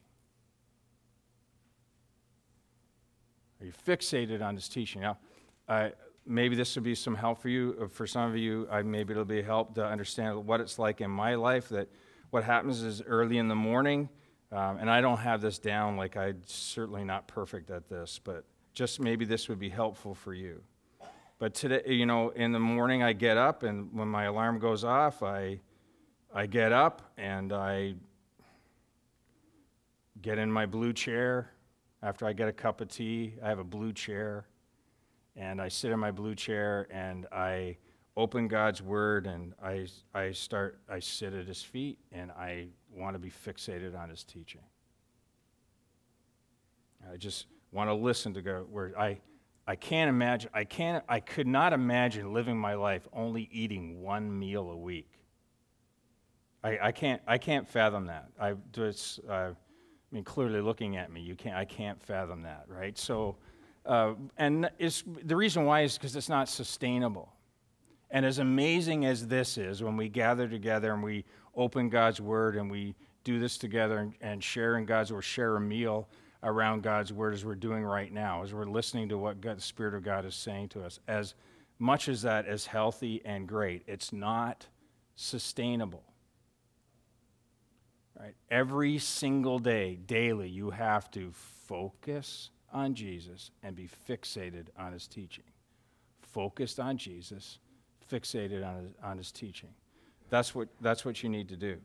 [3.59, 5.01] Are you fixated on his teaching?
[5.01, 5.17] Now,
[5.67, 5.89] uh,
[6.25, 7.89] maybe this would be some help for you.
[7.93, 11.11] For some of you, uh, maybe it'll be help to understand what it's like in
[11.11, 11.69] my life.
[11.69, 11.89] That
[12.29, 14.09] what happens is early in the morning,
[14.51, 18.45] um, and I don't have this down, like I'm certainly not perfect at this, but
[18.73, 20.61] just maybe this would be helpful for you.
[21.39, 24.83] But today, you know, in the morning I get up, and when my alarm goes
[24.83, 25.59] off, I,
[26.33, 27.95] I get up and I
[30.21, 31.51] get in my blue chair.
[32.03, 34.45] After I get a cup of tea, I have a blue chair,
[35.35, 37.77] and I sit in my blue chair and I
[38.17, 43.15] open God's Word and I, I start, I sit at His feet and I want
[43.15, 44.61] to be fixated on his teaching.
[47.11, 48.65] I just want to listen to God.
[48.69, 49.19] Where I,
[49.67, 50.49] I can't imagine.
[50.53, 51.03] I can't.
[51.07, 55.09] I could not imagine living my life only eating one meal a week.
[56.63, 57.21] I, I can't.
[57.27, 58.29] I can't fathom that.
[58.39, 59.19] I just.
[59.27, 61.55] Uh, I mean, clearly looking at me, you can't.
[61.55, 62.97] I can't fathom that, right?
[62.97, 63.37] So,
[63.85, 67.33] uh, and it's the reason why is because it's not sustainable.
[68.11, 72.55] And as amazing as this is, when we gather together and we open God's Word
[72.55, 76.09] and we do this together and, and share in God's Word, share a meal
[76.43, 79.61] around God's Word as we're doing right now, as we're listening to what God, the
[79.61, 80.99] Spirit of God is saying to us.
[81.07, 81.35] As
[81.79, 84.67] much as that is healthy and great, it's not
[85.15, 86.03] sustainable.
[88.19, 88.35] Right?
[88.51, 95.07] Every single day, daily, you have to focus on Jesus and be fixated on his
[95.07, 95.43] teaching.
[96.21, 97.59] Focused on Jesus,
[98.11, 99.69] fixated on his, on his teaching.
[100.29, 101.77] That's what, that's what you need to do.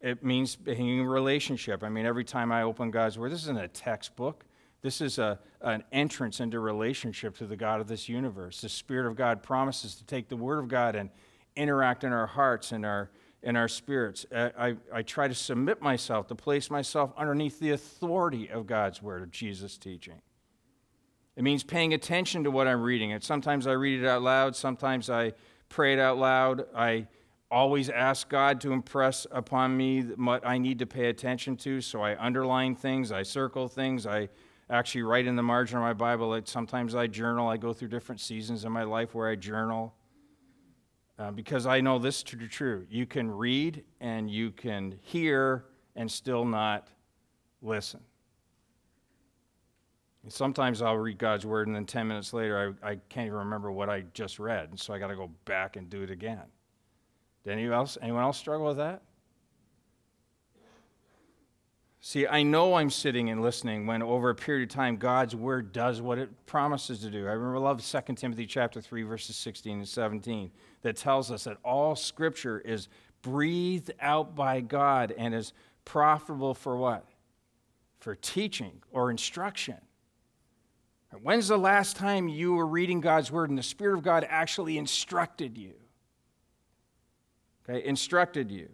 [0.00, 1.82] It means being in relationship.
[1.82, 4.44] I mean, every time I open God's Word, this isn't a textbook.
[4.82, 8.60] This is a, an entrance into relationship to the God of this universe.
[8.60, 11.08] The Spirit of God promises to take the Word of God and
[11.54, 13.10] interact in our hearts and our,
[13.42, 14.24] in our spirits.
[14.34, 19.22] I, I, try to submit myself, to place myself underneath the authority of God's Word,
[19.22, 20.20] of Jesus' teaching.
[21.36, 23.12] It means paying attention to what I'm reading.
[23.12, 25.32] And sometimes I read it out loud, sometimes I
[25.68, 26.66] pray it out loud.
[26.74, 27.08] I
[27.50, 31.80] always ask God to impress upon me what I need to pay attention to.
[31.80, 34.28] So I underline things, I circle things, I
[34.70, 36.38] actually write in the margin of my Bible.
[36.44, 37.48] Sometimes I journal.
[37.48, 39.94] I go through different seasons in my life where I journal.
[41.22, 42.84] Uh, because I know this to be true.
[42.90, 46.88] You can read and you can hear and still not
[47.60, 48.00] listen.
[50.24, 53.38] And sometimes I'll read God's word and then 10 minutes later I, I can't even
[53.38, 54.70] remember what I just read.
[54.70, 56.42] And so I got to go back and do it again.
[57.44, 59.02] Did anyone else, anyone else struggle with that?
[62.04, 65.72] See, I know I'm sitting and listening when over a period of time God's word
[65.72, 67.28] does what it promises to do.
[67.28, 70.50] I remember love 2 Timothy chapter 3 verses 16 and 17
[70.82, 72.88] that tells us that all scripture is
[73.22, 75.52] breathed out by God and is
[75.84, 77.06] profitable for what?
[78.00, 79.78] For teaching or instruction.
[81.22, 84.76] When's the last time you were reading God's word and the Spirit of God actually
[84.76, 85.74] instructed you?
[87.68, 88.70] okay, instructed you.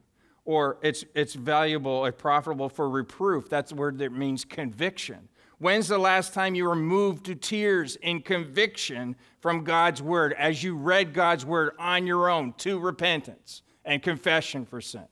[0.48, 3.50] Or it's, it's valuable or profitable for reproof.
[3.50, 5.28] That's the word that means conviction.
[5.58, 10.62] When's the last time you were moved to tears in conviction from God's word as
[10.64, 15.04] you read God's word on your own to repentance and confession for sin?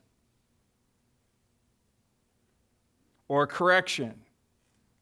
[3.28, 4.14] Or correction.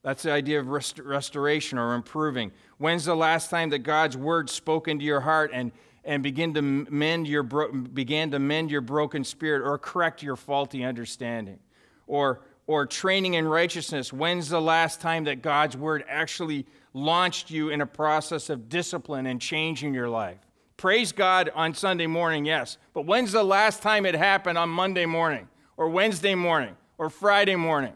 [0.02, 2.50] That's the idea of rest- restoration or improving.
[2.78, 5.70] When's the last time that God's word spoke into your heart and
[6.04, 10.36] and begin to mend your bro- began to mend your broken spirit or correct your
[10.36, 11.58] faulty understanding
[12.06, 17.68] or or training in righteousness when's the last time that god's word actually launched you
[17.68, 20.38] in a process of discipline and changing your life.
[20.76, 22.78] Praise God on Sunday morning, yes.
[22.94, 27.56] But when's the last time it happened on Monday morning or Wednesday morning or Friday
[27.56, 27.92] morning?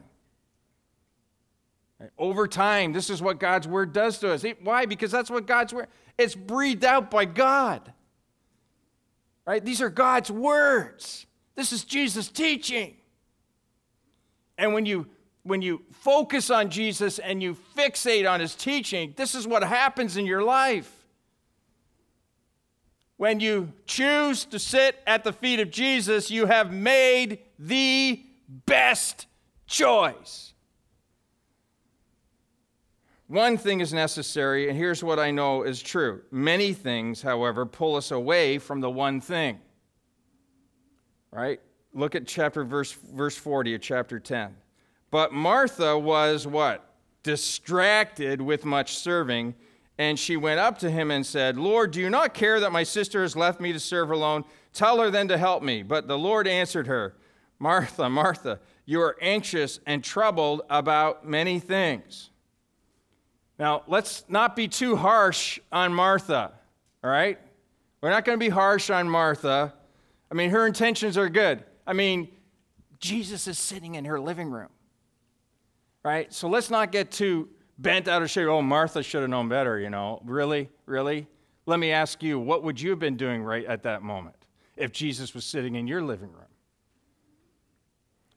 [2.16, 4.44] Over time, this is what God's word does to us.
[4.62, 4.86] Why?
[4.86, 5.88] Because that's what God's word.
[6.16, 7.92] It's breathed out by God.
[9.48, 9.64] Right?
[9.64, 11.24] These are God's words.
[11.54, 12.96] This is Jesus' teaching.
[14.58, 15.06] And when you
[15.42, 20.18] when you focus on Jesus and you fixate on his teaching, this is what happens
[20.18, 20.92] in your life.
[23.16, 28.22] When you choose to sit at the feet of Jesus, you have made the
[28.66, 29.28] best
[29.66, 30.47] choice.
[33.28, 36.22] One thing is necessary, and here's what I know is true.
[36.30, 39.60] Many things, however, pull us away from the one thing.
[41.30, 41.60] Right?
[41.92, 44.56] Look at chapter verse verse 40 of chapter 10.
[45.10, 46.94] But Martha was what?
[47.22, 49.54] Distracted with much serving,
[49.98, 52.82] and she went up to him and said, "Lord, do you not care that my
[52.82, 54.44] sister has left me to serve alone?
[54.72, 57.14] Tell her then to help me." But the Lord answered her,
[57.58, 62.30] "Martha, Martha, you are anxious and troubled about many things."
[63.58, 66.52] Now, let's not be too harsh on Martha,
[67.02, 67.38] all right?
[68.00, 69.74] We're not going to be harsh on Martha.
[70.30, 71.64] I mean, her intentions are good.
[71.86, 72.28] I mean,
[73.00, 74.68] Jesus is sitting in her living room,
[76.04, 76.32] right?
[76.32, 78.46] So let's not get too bent out of shape.
[78.48, 80.20] Oh, Martha should have known better, you know.
[80.24, 80.68] Really?
[80.86, 81.26] Really?
[81.66, 84.36] Let me ask you, what would you have been doing right at that moment
[84.76, 86.44] if Jesus was sitting in your living room?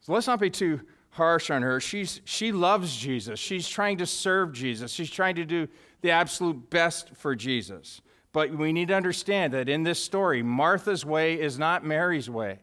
[0.00, 0.80] So let's not be too
[1.12, 1.80] harsh on her.
[1.80, 3.38] She's, she loves Jesus.
[3.38, 4.90] She's trying to serve Jesus.
[4.90, 5.68] She's trying to do
[6.00, 8.00] the absolute best for Jesus.
[8.32, 12.60] But we need to understand that in this story, Martha's way is not Mary's way.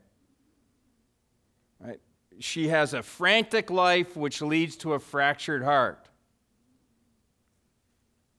[1.79, 1.99] Right?
[2.39, 6.09] She has a frantic life which leads to a fractured heart.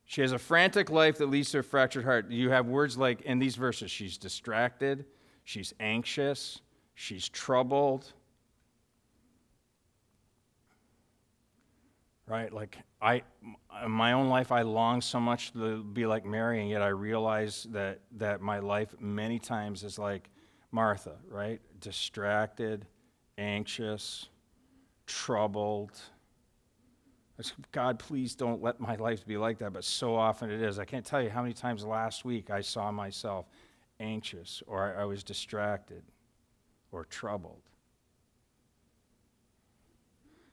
[0.06, 2.32] She has a frantic life that leads to a fractured heart.
[2.32, 5.04] You have words like in these verses she's distracted,
[5.44, 6.62] she's anxious,
[6.96, 8.12] she's troubled,
[12.30, 12.52] right?
[12.52, 13.22] Like I,
[13.84, 16.88] in my own life, I long so much to be like Mary, and yet I
[16.88, 20.30] realize that that my life many times is like
[20.70, 21.60] Martha, right?
[21.80, 22.86] Distracted,
[23.36, 24.28] anxious,
[25.06, 25.98] troubled.
[27.72, 29.72] God, please don't let my life be like that.
[29.72, 30.78] But so often it is.
[30.78, 33.46] I can't tell you how many times last week I saw myself
[33.98, 36.02] anxious, or I was distracted,
[36.92, 37.69] or troubled.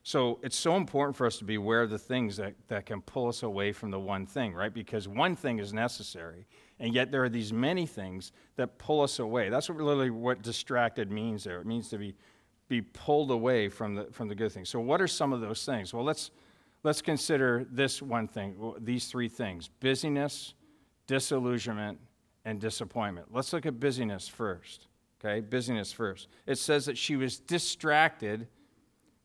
[0.07, 3.01] So it's so important for us to be aware of the things that, that can
[3.01, 4.73] pull us away from the one thing, right?
[4.73, 6.47] Because one thing is necessary,
[6.79, 9.49] and yet there are these many things that pull us away.
[9.49, 11.59] That's what literally what distracted means there.
[11.59, 12.15] It means to be,
[12.69, 14.69] be pulled away from the, from the good things.
[14.69, 15.93] So what are some of those things?
[15.93, 16.31] Well, let's,
[16.83, 20.53] let's consider this one thing, these three things busyness,
[21.07, 21.99] disillusionment,
[22.45, 23.27] and disappointment.
[23.33, 24.87] Let's look at busyness first.
[25.19, 26.29] Okay, busyness first.
[26.45, 28.47] It says that she was distracted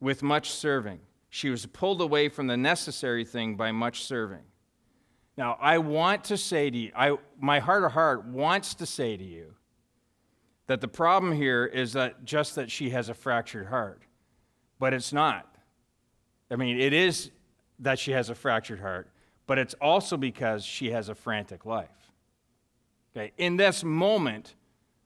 [0.02, 0.98] with much serving.
[1.30, 4.42] She was pulled away from the necessary thing by much serving.
[5.36, 9.16] Now, I want to say to you, I, my heart of heart wants to say
[9.16, 9.54] to you
[10.66, 14.02] that the problem here is that just that she has a fractured heart,
[14.80, 15.54] but it's not.
[16.50, 17.30] I mean, it is
[17.78, 19.08] that she has a fractured heart,
[19.46, 21.88] but it's also because she has a frantic life.
[23.16, 24.56] Okay, in this moment,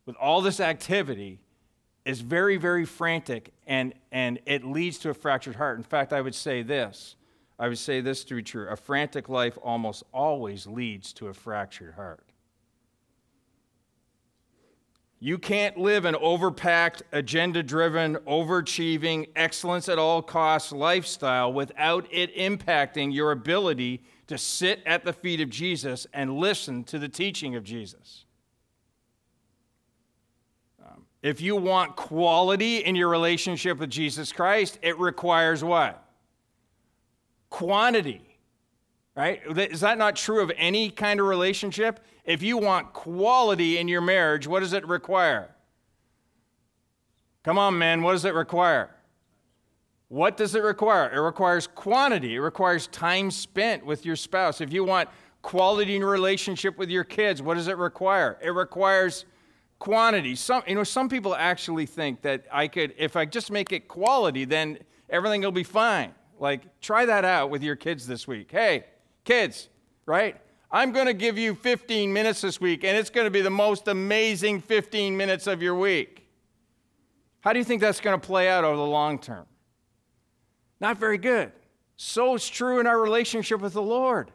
[0.07, 1.41] with all this activity,
[2.07, 5.77] is very, very frantic and, and it leads to a fractured heart.
[5.77, 7.17] In fact, I would say this
[7.59, 8.69] I would say this to be true.
[8.69, 12.23] A frantic life almost always leads to a fractured heart.
[15.19, 22.37] You can't live an overpacked, agenda driven, overachieving, excellence at all costs lifestyle without it
[22.37, 27.57] impacting your ability to sit at the feet of Jesus and listen to the teaching
[27.57, 28.26] of Jesus.
[31.27, 36.01] If you want quality in your relationship with Jesus Christ, it requires what?
[37.51, 38.39] Quantity.
[39.17, 39.41] Right?
[39.59, 41.99] Is that not true of any kind of relationship?
[42.25, 45.53] If you want quality in your marriage, what does it require?
[47.43, 48.95] Come on, man, what does it require?
[50.07, 51.11] What does it require?
[51.13, 52.37] It requires quantity.
[52.37, 54.61] It requires time spent with your spouse.
[54.61, 55.09] If you want
[55.43, 58.39] quality in your relationship with your kids, what does it require?
[58.41, 59.25] It requires
[59.79, 60.35] quantity.
[60.35, 63.89] Some, you know, some people actually think that I could, if I just make it
[63.89, 66.15] quality, then everything will be fine.
[66.39, 68.51] Like, try that out with your kids this week.
[68.51, 68.85] Hey,
[69.25, 69.69] kids,
[70.05, 70.37] right?
[70.71, 73.51] I'm going to give you 15 minutes this week, and it's going to be the
[73.51, 76.29] most amazing 15 minutes of your week.
[77.41, 79.47] How do you think that's going to play out over the long term?
[80.81, 81.53] Not very good.
[81.97, 84.33] So it's true in our relationship with the Lord.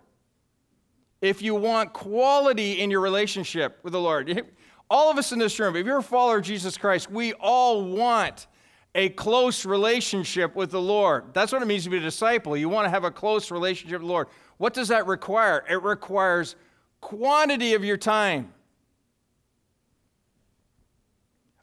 [1.22, 4.28] if you want quality in your relationship with the Lord,
[4.92, 7.86] all of us in this room, if you're a follower of Jesus Christ, we all
[7.86, 8.48] want
[8.94, 11.34] a close relationship with the Lord.
[11.34, 12.58] That's what it means to be a disciple.
[12.58, 14.28] You want to have a close relationship with the Lord.
[14.58, 15.64] What does that require?
[15.70, 16.58] It requires
[17.00, 18.54] quantity of your time.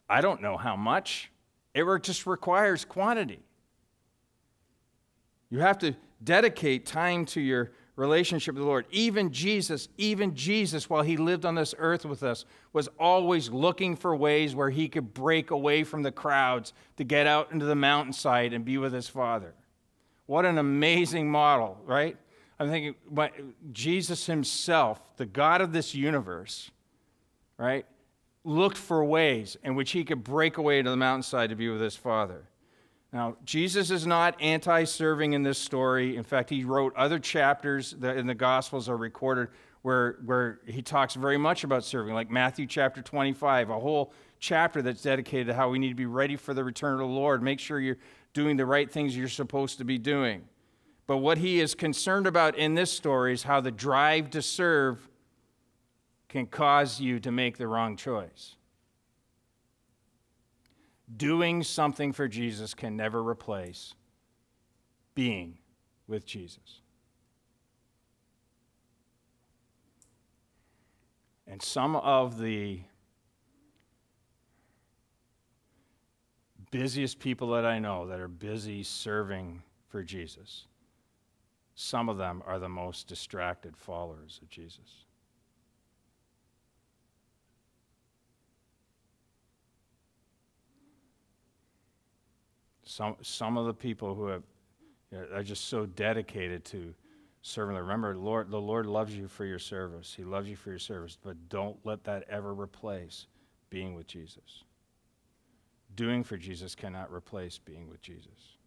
[0.09, 1.31] I don't know how much.
[1.75, 3.43] It just requires quantity.
[5.51, 8.85] You have to dedicate time to your relationship with the Lord.
[8.91, 13.97] Even Jesus, even Jesus, while he lived on this earth with us, was always looking
[13.97, 17.75] for ways where he could break away from the crowds to get out into the
[17.75, 19.53] mountainside and be with his Father.
[20.27, 22.15] What an amazing model, right?
[22.57, 22.95] I'm thinking,
[23.73, 26.71] Jesus himself, the God of this universe,
[27.57, 27.85] right,
[28.45, 31.81] looked for ways in which he could break away to the mountainside to be with
[31.81, 32.45] his Father.
[33.11, 36.15] Now, Jesus is not anti serving in this story.
[36.15, 39.47] In fact, he wrote other chapters that in the Gospels are recorded
[39.81, 44.81] where, where he talks very much about serving, like Matthew chapter 25, a whole chapter
[44.81, 47.41] that's dedicated to how we need to be ready for the return of the Lord.
[47.41, 47.97] Make sure you're
[48.33, 50.43] doing the right things you're supposed to be doing.
[51.07, 55.09] But what he is concerned about in this story is how the drive to serve
[56.27, 58.55] can cause you to make the wrong choice.
[61.15, 63.95] Doing something for Jesus can never replace
[65.15, 65.57] being
[66.07, 66.81] with Jesus.
[71.47, 72.81] And some of the
[76.71, 80.67] busiest people that I know that are busy serving for Jesus,
[81.73, 85.05] some of them are the most distracted followers of Jesus.
[92.89, 94.41] Some, some of the people who have,
[95.11, 96.95] you know, are just so dedicated to
[97.43, 97.75] serving.
[97.75, 100.11] Remember, Lord, the Lord loves you for your service.
[100.17, 103.27] He loves you for your service, but don't let that ever replace
[103.69, 104.63] being with Jesus.
[105.95, 108.57] Doing for Jesus cannot replace being with Jesus.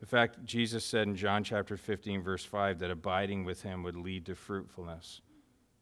[0.00, 3.96] In fact, Jesus said in John chapter 15, verse 5, that abiding with him would
[3.96, 5.20] lead to fruitfulness.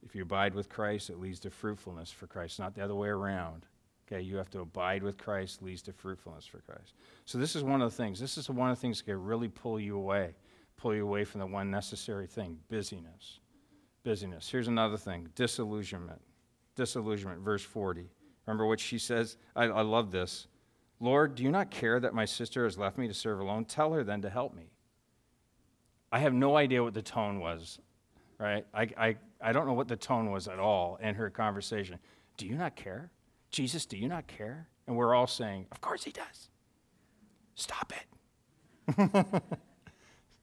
[0.04, 3.08] If you abide with Christ, it leads to fruitfulness for Christ, not the other way
[3.08, 3.64] around.
[4.06, 6.94] Okay, you have to abide with Christ leads to fruitfulness for Christ.
[7.24, 8.20] So this is one of the things.
[8.20, 10.34] This is one of the things that can really pull you away,
[10.76, 13.40] pull you away from the one necessary thing, busyness.
[14.02, 14.50] Busyness.
[14.50, 16.20] Here's another thing, disillusionment.
[16.76, 18.10] Disillusionment, verse 40.
[18.46, 19.38] Remember what she says?
[19.56, 20.48] I, I love this.
[21.00, 23.64] Lord, do you not care that my sister has left me to serve alone?
[23.64, 24.70] Tell her then to help me.
[26.12, 27.78] I have no idea what the tone was,
[28.38, 28.66] right?
[28.74, 31.98] I, I, I don't know what the tone was at all in her conversation.
[32.36, 33.10] Do you not care?
[33.54, 34.66] Jesus, do you not care?
[34.88, 36.50] And we're all saying, Of course he does.
[37.54, 38.96] Stop it.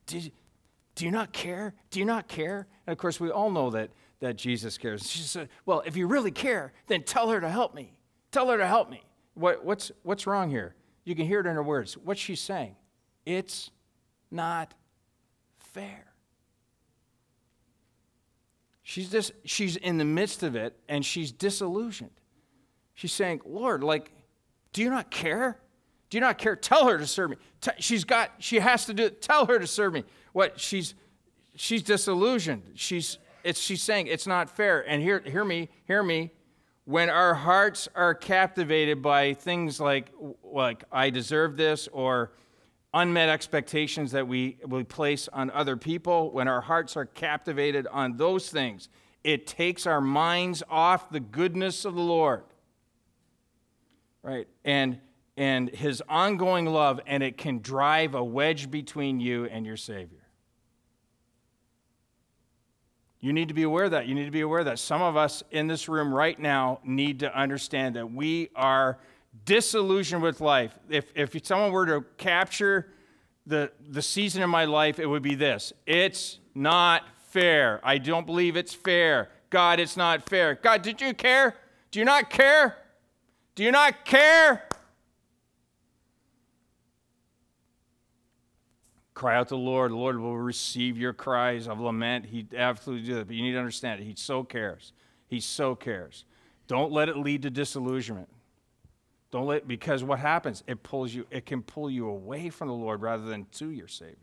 [0.05, 0.31] do, you,
[0.95, 1.73] do you not care?
[1.89, 2.67] Do you not care?
[2.87, 3.89] And of course, we all know that,
[4.21, 5.09] that Jesus cares.
[5.09, 7.91] She said, Well, if you really care, then tell her to help me.
[8.31, 9.03] Tell her to help me.
[9.33, 10.73] What, what's, what's wrong here?
[11.03, 11.97] You can hear it in her words.
[11.97, 12.77] What's she saying?
[13.25, 13.71] It's
[14.31, 14.73] not
[15.59, 16.05] fair.
[18.83, 22.20] She's just she's in the midst of it and she's disillusioned.
[22.93, 24.11] She's saying, Lord, like,
[24.73, 25.57] do you not care?
[26.09, 26.55] Do you not care?
[26.55, 27.37] Tell her to serve me.
[27.79, 29.21] she's got, she has to do it.
[29.21, 30.03] Tell her to serve me.
[30.33, 30.59] What?
[30.59, 30.93] She's,
[31.55, 32.63] she's disillusioned.
[32.75, 34.87] She's, it's, she's saying it's not fair.
[34.87, 36.31] And hear, hear me, hear me.
[36.85, 40.11] When our hearts are captivated by things like,
[40.43, 42.33] like I deserve this or
[42.93, 48.17] unmet expectations that we, we place on other people, when our hearts are captivated on
[48.17, 48.89] those things,
[49.23, 52.43] it takes our minds off the goodness of the Lord
[54.23, 54.47] right?
[54.63, 54.99] And
[55.37, 60.21] and his ongoing love, and it can drive a wedge between you and your Savior.
[63.21, 64.07] You need to be aware of that.
[64.07, 67.19] You need to be aware that some of us in this room right now need
[67.19, 68.97] to understand that we are
[69.45, 70.77] disillusioned with life.
[70.89, 72.87] If, if someone were to capture
[73.45, 77.79] the, the season of my life, it would be this it's not fair.
[77.83, 79.29] I don't believe it's fair.
[79.49, 80.55] God, it's not fair.
[80.55, 81.55] God, did you care?
[81.91, 82.75] Do you not care?
[83.55, 84.67] Do you not care?
[89.13, 89.91] Cry out to the Lord.
[89.91, 92.25] The Lord will receive your cries of lament.
[92.25, 93.25] He absolutely does.
[93.25, 94.05] But you need to understand it.
[94.05, 94.93] He so cares.
[95.27, 96.25] He so cares.
[96.67, 98.29] Don't let it lead to disillusionment.
[99.29, 100.63] Don't let because what happens?
[100.67, 103.87] It pulls you, it can pull you away from the Lord rather than to your
[103.87, 104.17] Savior.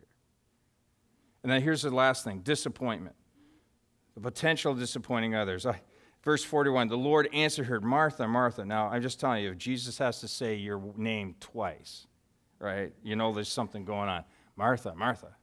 [1.43, 3.17] And then here's the last thing disappointment.
[4.15, 5.65] The potential of disappointing others.
[5.65, 5.81] I,
[6.29, 8.63] Verse 41 The Lord answered her, Martha, Martha.
[8.63, 12.07] Now, I'm just telling you, if Jesus has to say your name twice,
[12.59, 14.25] right, you know there's something going on.
[14.55, 15.35] Martha, Martha,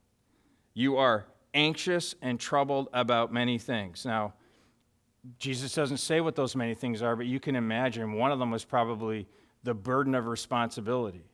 [0.74, 4.04] you are anxious and troubled about many things.
[4.06, 4.34] Now,
[5.40, 8.52] Jesus doesn't say what those many things are, but you can imagine one of them
[8.52, 9.26] was probably
[9.64, 11.24] the burden of responsibility.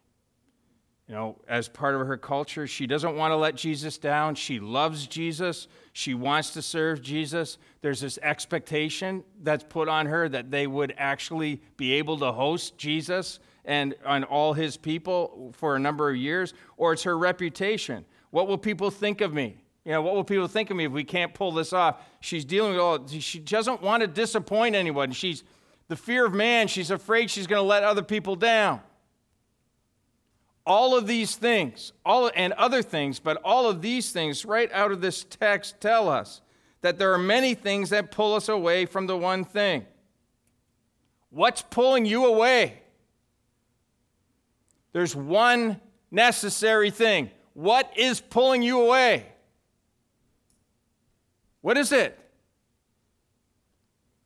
[1.12, 4.34] You know, as part of her culture, she doesn't want to let Jesus down.
[4.34, 5.68] She loves Jesus.
[5.92, 7.58] She wants to serve Jesus.
[7.82, 12.78] There's this expectation that's put on her that they would actually be able to host
[12.78, 18.06] Jesus and on all his people for a number of years, or it's her reputation.
[18.30, 19.62] What will people think of me?
[19.84, 22.00] You know, what will people think of me if we can't pull this off?
[22.20, 25.12] She's dealing with all, she doesn't want to disappoint anyone.
[25.12, 25.44] She's
[25.88, 28.80] the fear of man, she's afraid she's going to let other people down.
[30.64, 34.92] All of these things, all and other things, but all of these things right out
[34.92, 36.40] of this text tell us
[36.82, 39.84] that there are many things that pull us away from the one thing.
[41.30, 42.82] What's pulling you away?
[44.92, 47.30] There's one necessary thing.
[47.54, 49.26] What is pulling you away?
[51.62, 52.18] What is it?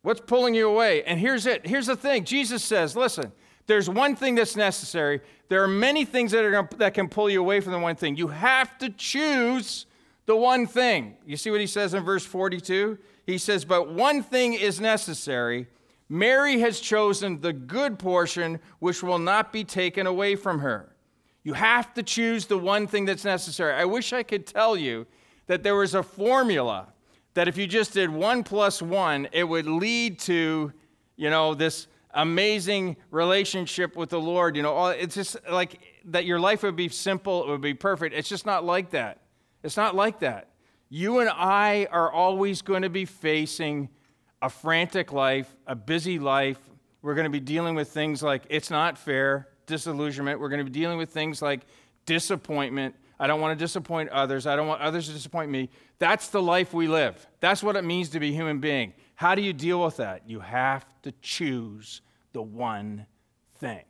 [0.03, 1.03] What's pulling you away?
[1.05, 1.67] And here's it.
[1.67, 2.25] Here's the thing.
[2.25, 3.33] Jesus says, listen,
[3.67, 5.21] there's one thing that's necessary.
[5.49, 7.97] There are many things that, are gonna, that can pull you away from the one
[7.97, 8.17] thing.
[8.17, 9.87] You have to choose
[10.27, 11.17] the one thing.
[11.27, 12.99] You see what he says in verse 42?
[13.27, 15.67] He says, But one thing is necessary.
[16.09, 20.95] Mary has chosen the good portion which will not be taken away from her.
[21.43, 23.73] You have to choose the one thing that's necessary.
[23.75, 25.07] I wish I could tell you
[25.47, 26.89] that there was a formula
[27.35, 30.73] that if you just did one plus one, it would lead to,
[31.17, 31.87] you know, this
[32.17, 34.57] amazing relationship with the Lord.
[34.57, 38.15] You know, it's just like that your life would be simple, it would be perfect.
[38.15, 39.21] It's just not like that.
[39.63, 40.49] It's not like that.
[40.89, 43.91] You and I are always going to be facing
[44.41, 46.59] a frantic life, a busy life.
[47.03, 50.41] We're going to be dealing with things like it's not fair, disillusionment.
[50.41, 51.63] We're going to be dealing with things like
[52.07, 52.95] disappointment.
[53.19, 54.47] I don't want to disappoint others.
[54.47, 55.71] I don't want others to disappoint me.
[55.99, 57.27] That's the life we live.
[57.41, 58.93] That's what it means to be a human being.
[59.17, 60.29] How do you deal with that?
[60.29, 62.03] You have to choose
[62.33, 63.07] the one
[63.59, 63.83] thing.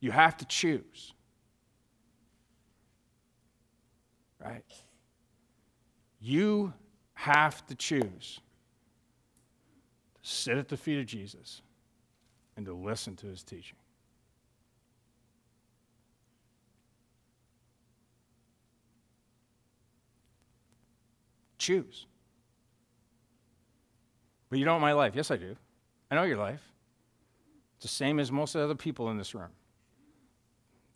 [0.00, 1.12] You have to choose.
[4.42, 4.64] Right?
[6.20, 6.72] You
[7.12, 8.40] have to choose
[10.14, 11.60] to sit at the feet of Jesus
[12.56, 13.76] and to listen to his teaching.
[21.64, 22.04] Choose.
[24.50, 25.14] But you don't know my life.
[25.16, 25.56] Yes, I do.
[26.10, 26.60] I know your life.
[27.76, 29.48] It's the same as most of the other people in this room.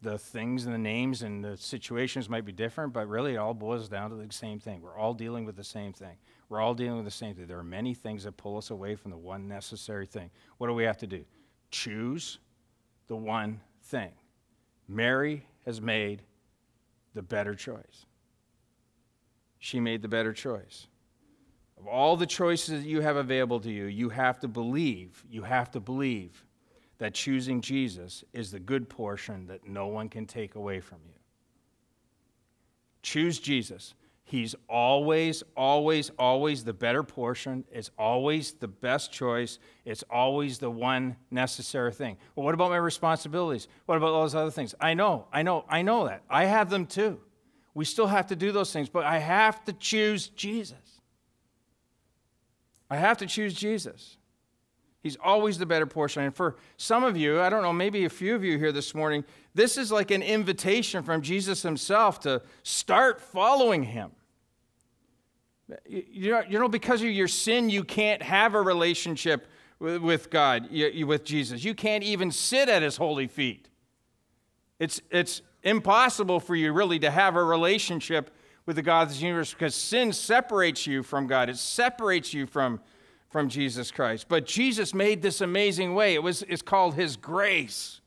[0.03, 3.55] The things and the names and the situations might be different, but really it all
[3.55, 4.83] boils down to the same thing.
[4.83, 6.19] We're all dealing with the same thing.
[6.51, 7.47] We're all dealing with the same thing.
[7.47, 10.31] There are many things that pull us away from the one necessary thing.
[10.59, 11.25] What do we have to do?
[11.71, 12.41] Choose
[13.07, 14.11] the one thing.
[14.87, 16.25] Mary has made
[17.15, 18.05] the better choice.
[19.59, 20.87] She made the better choice.
[21.79, 25.43] Of all the choices that you have available to you, you have to believe, you
[25.43, 26.45] have to believe
[26.99, 31.15] that choosing Jesus is the good portion that no one can take away from you.
[33.03, 33.95] Choose Jesus.
[34.25, 37.65] He's always, always, always the better portion.
[37.73, 39.59] It's always the best choice.
[39.87, 42.19] It's always the one necessary thing.
[42.35, 43.69] Well, what about my responsibilities?
[43.87, 44.75] What about all those other things?
[44.81, 46.25] I know, I know, I know that.
[46.29, 47.21] I have them too.
[47.79, 51.01] We still have to do those things, but I have to choose Jesus.
[52.91, 54.17] I have to choose Jesus.
[55.01, 56.25] He's always the better portion.
[56.25, 58.97] And for some of you, I don't know, maybe a few of you here this
[58.97, 59.25] morning,
[59.55, 64.11] this is like an invitation from Jesus himself to start following him.
[65.87, 69.47] You know, because of your sin, you can't have a relationship
[69.79, 71.63] with God, with Jesus.
[71.63, 73.69] You can't even sit at his holy feet.
[74.81, 78.31] It's, it's impossible for you really to have a relationship
[78.69, 81.49] with the God of the universe because sin separates you from God.
[81.49, 82.81] It separates you from,
[83.31, 84.27] from Jesus Christ.
[84.29, 86.15] But Jesus made this amazing way.
[86.15, 88.01] It was, it's called His grace.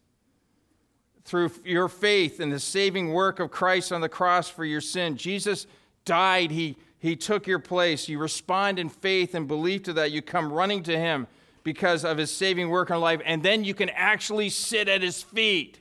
[1.26, 5.18] Through your faith in the saving work of Christ on the cross for your sin,
[5.18, 5.66] Jesus
[6.06, 6.52] died.
[6.52, 8.08] He, he took your place.
[8.08, 10.12] You respond in faith and belief to that.
[10.12, 11.26] You come running to Him
[11.64, 13.22] because of His saving work in life.
[13.26, 15.81] And then you can actually sit at His feet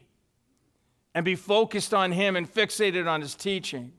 [1.15, 3.93] and be focused on Him and fixated on His teaching.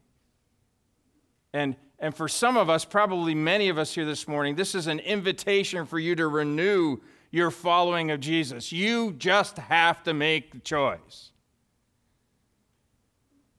[1.53, 4.87] And, and for some of us, probably many of us here this morning, this is
[4.87, 6.97] an invitation for you to renew
[7.31, 8.71] your following of Jesus.
[8.71, 11.31] You just have to make the choice.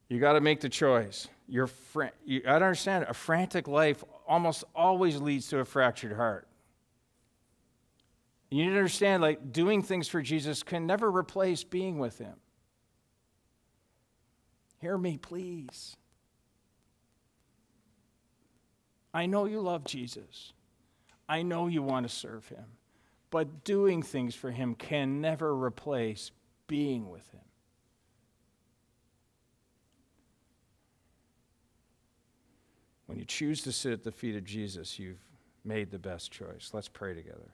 [0.09, 1.27] You got to make the choice.
[1.47, 3.05] You're fr- you, I don't understand.
[3.09, 6.47] A frantic life almost always leads to a fractured heart.
[8.49, 12.35] You need to understand, like, doing things for Jesus can never replace being with Him.
[14.83, 15.95] Hear me, please.
[19.13, 20.51] I know you love Jesus.
[21.29, 22.65] I know you want to serve him.
[23.29, 26.31] But doing things for him can never replace
[26.67, 27.39] being with him.
[33.05, 35.23] When you choose to sit at the feet of Jesus, you've
[35.63, 36.71] made the best choice.
[36.73, 37.53] Let's pray together.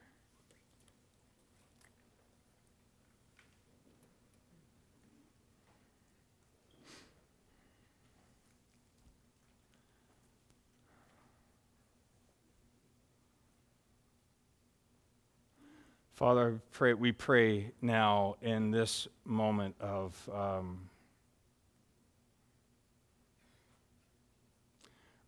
[16.20, 20.90] Father, pray, we pray now in this moment of um,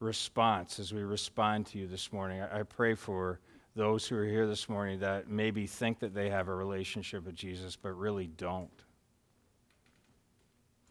[0.01, 2.43] response as we respond to you this morning.
[2.43, 3.41] I, I pray for
[3.75, 7.37] those who are here this morning that maybe think that they have a relationship with
[7.37, 8.69] Jesus, but really don't.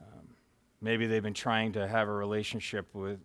[0.02, 0.30] Um,
[0.82, 3.20] maybe they've been trying to have a relationship with,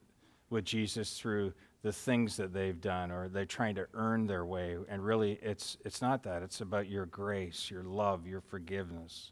[0.50, 1.54] with Jesus through
[1.86, 4.76] the things that they've done or they're trying to earn their way.
[4.88, 6.42] And really it's it's not that.
[6.42, 9.30] It's about your grace your love your forgiveness.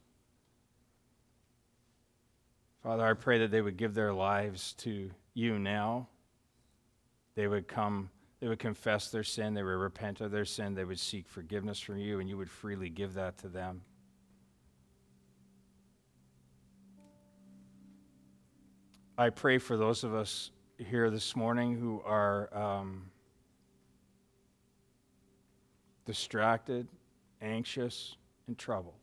[2.85, 6.07] Father i pray that they would give their lives to you now.
[7.35, 10.85] They would come they would confess their sin they would repent of their sin they
[10.85, 13.81] would seek forgiveness from you and you would freely give that to them.
[19.19, 23.11] I pray for those of us here this morning who are um,
[26.05, 26.89] distracted,
[27.41, 28.16] anxious,
[28.47, 28.95] and troubled.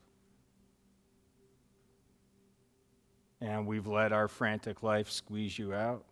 [3.40, 6.06] And we've let our frantic life squeeze you out.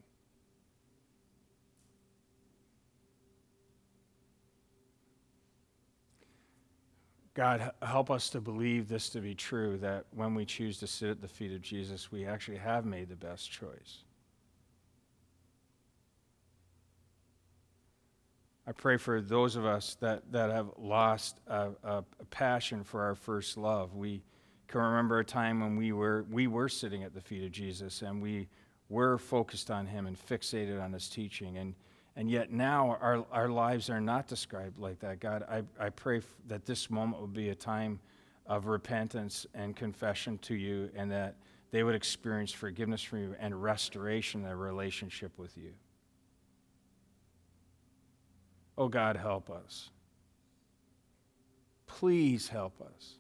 [7.36, 11.10] God, help us to believe this to be true that when we choose to sit
[11.10, 14.04] at the feet of Jesus, we actually have made the best choice.
[18.70, 23.02] I pray for those of us that, that have lost a, a, a, passion for
[23.02, 23.96] our first love.
[23.96, 24.22] We
[24.68, 28.04] can remember a time when we were, we were sitting at the feet of Jesus
[28.04, 28.48] and we
[28.88, 31.58] were focused on him and fixated on his teaching.
[31.58, 31.74] And,
[32.16, 35.20] and yet now our, our lives are not described like that.
[35.20, 38.00] God, I, I pray that this moment would be a time
[38.46, 41.38] of repentance and confession to you and that
[41.72, 45.74] they would experience forgiveness from you and restoration in their relationship with you.
[48.80, 49.90] Oh God, help us.
[51.86, 53.18] Please help us.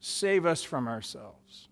[0.00, 1.68] Save us from ourselves.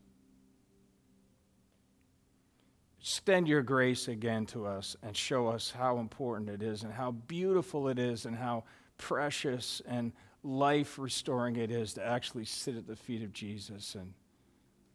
[3.01, 7.11] Extend your grace again to us and show us how important it is and how
[7.11, 8.63] beautiful it is and how
[8.99, 10.13] precious and
[10.45, 14.13] life restoring it is to actually sit at the feet of Jesus and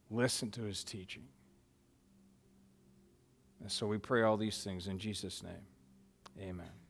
[0.09, 1.23] listen to his teaching.
[3.61, 5.53] And so we pray all these things in Jesus' name.
[6.39, 6.80] Amen.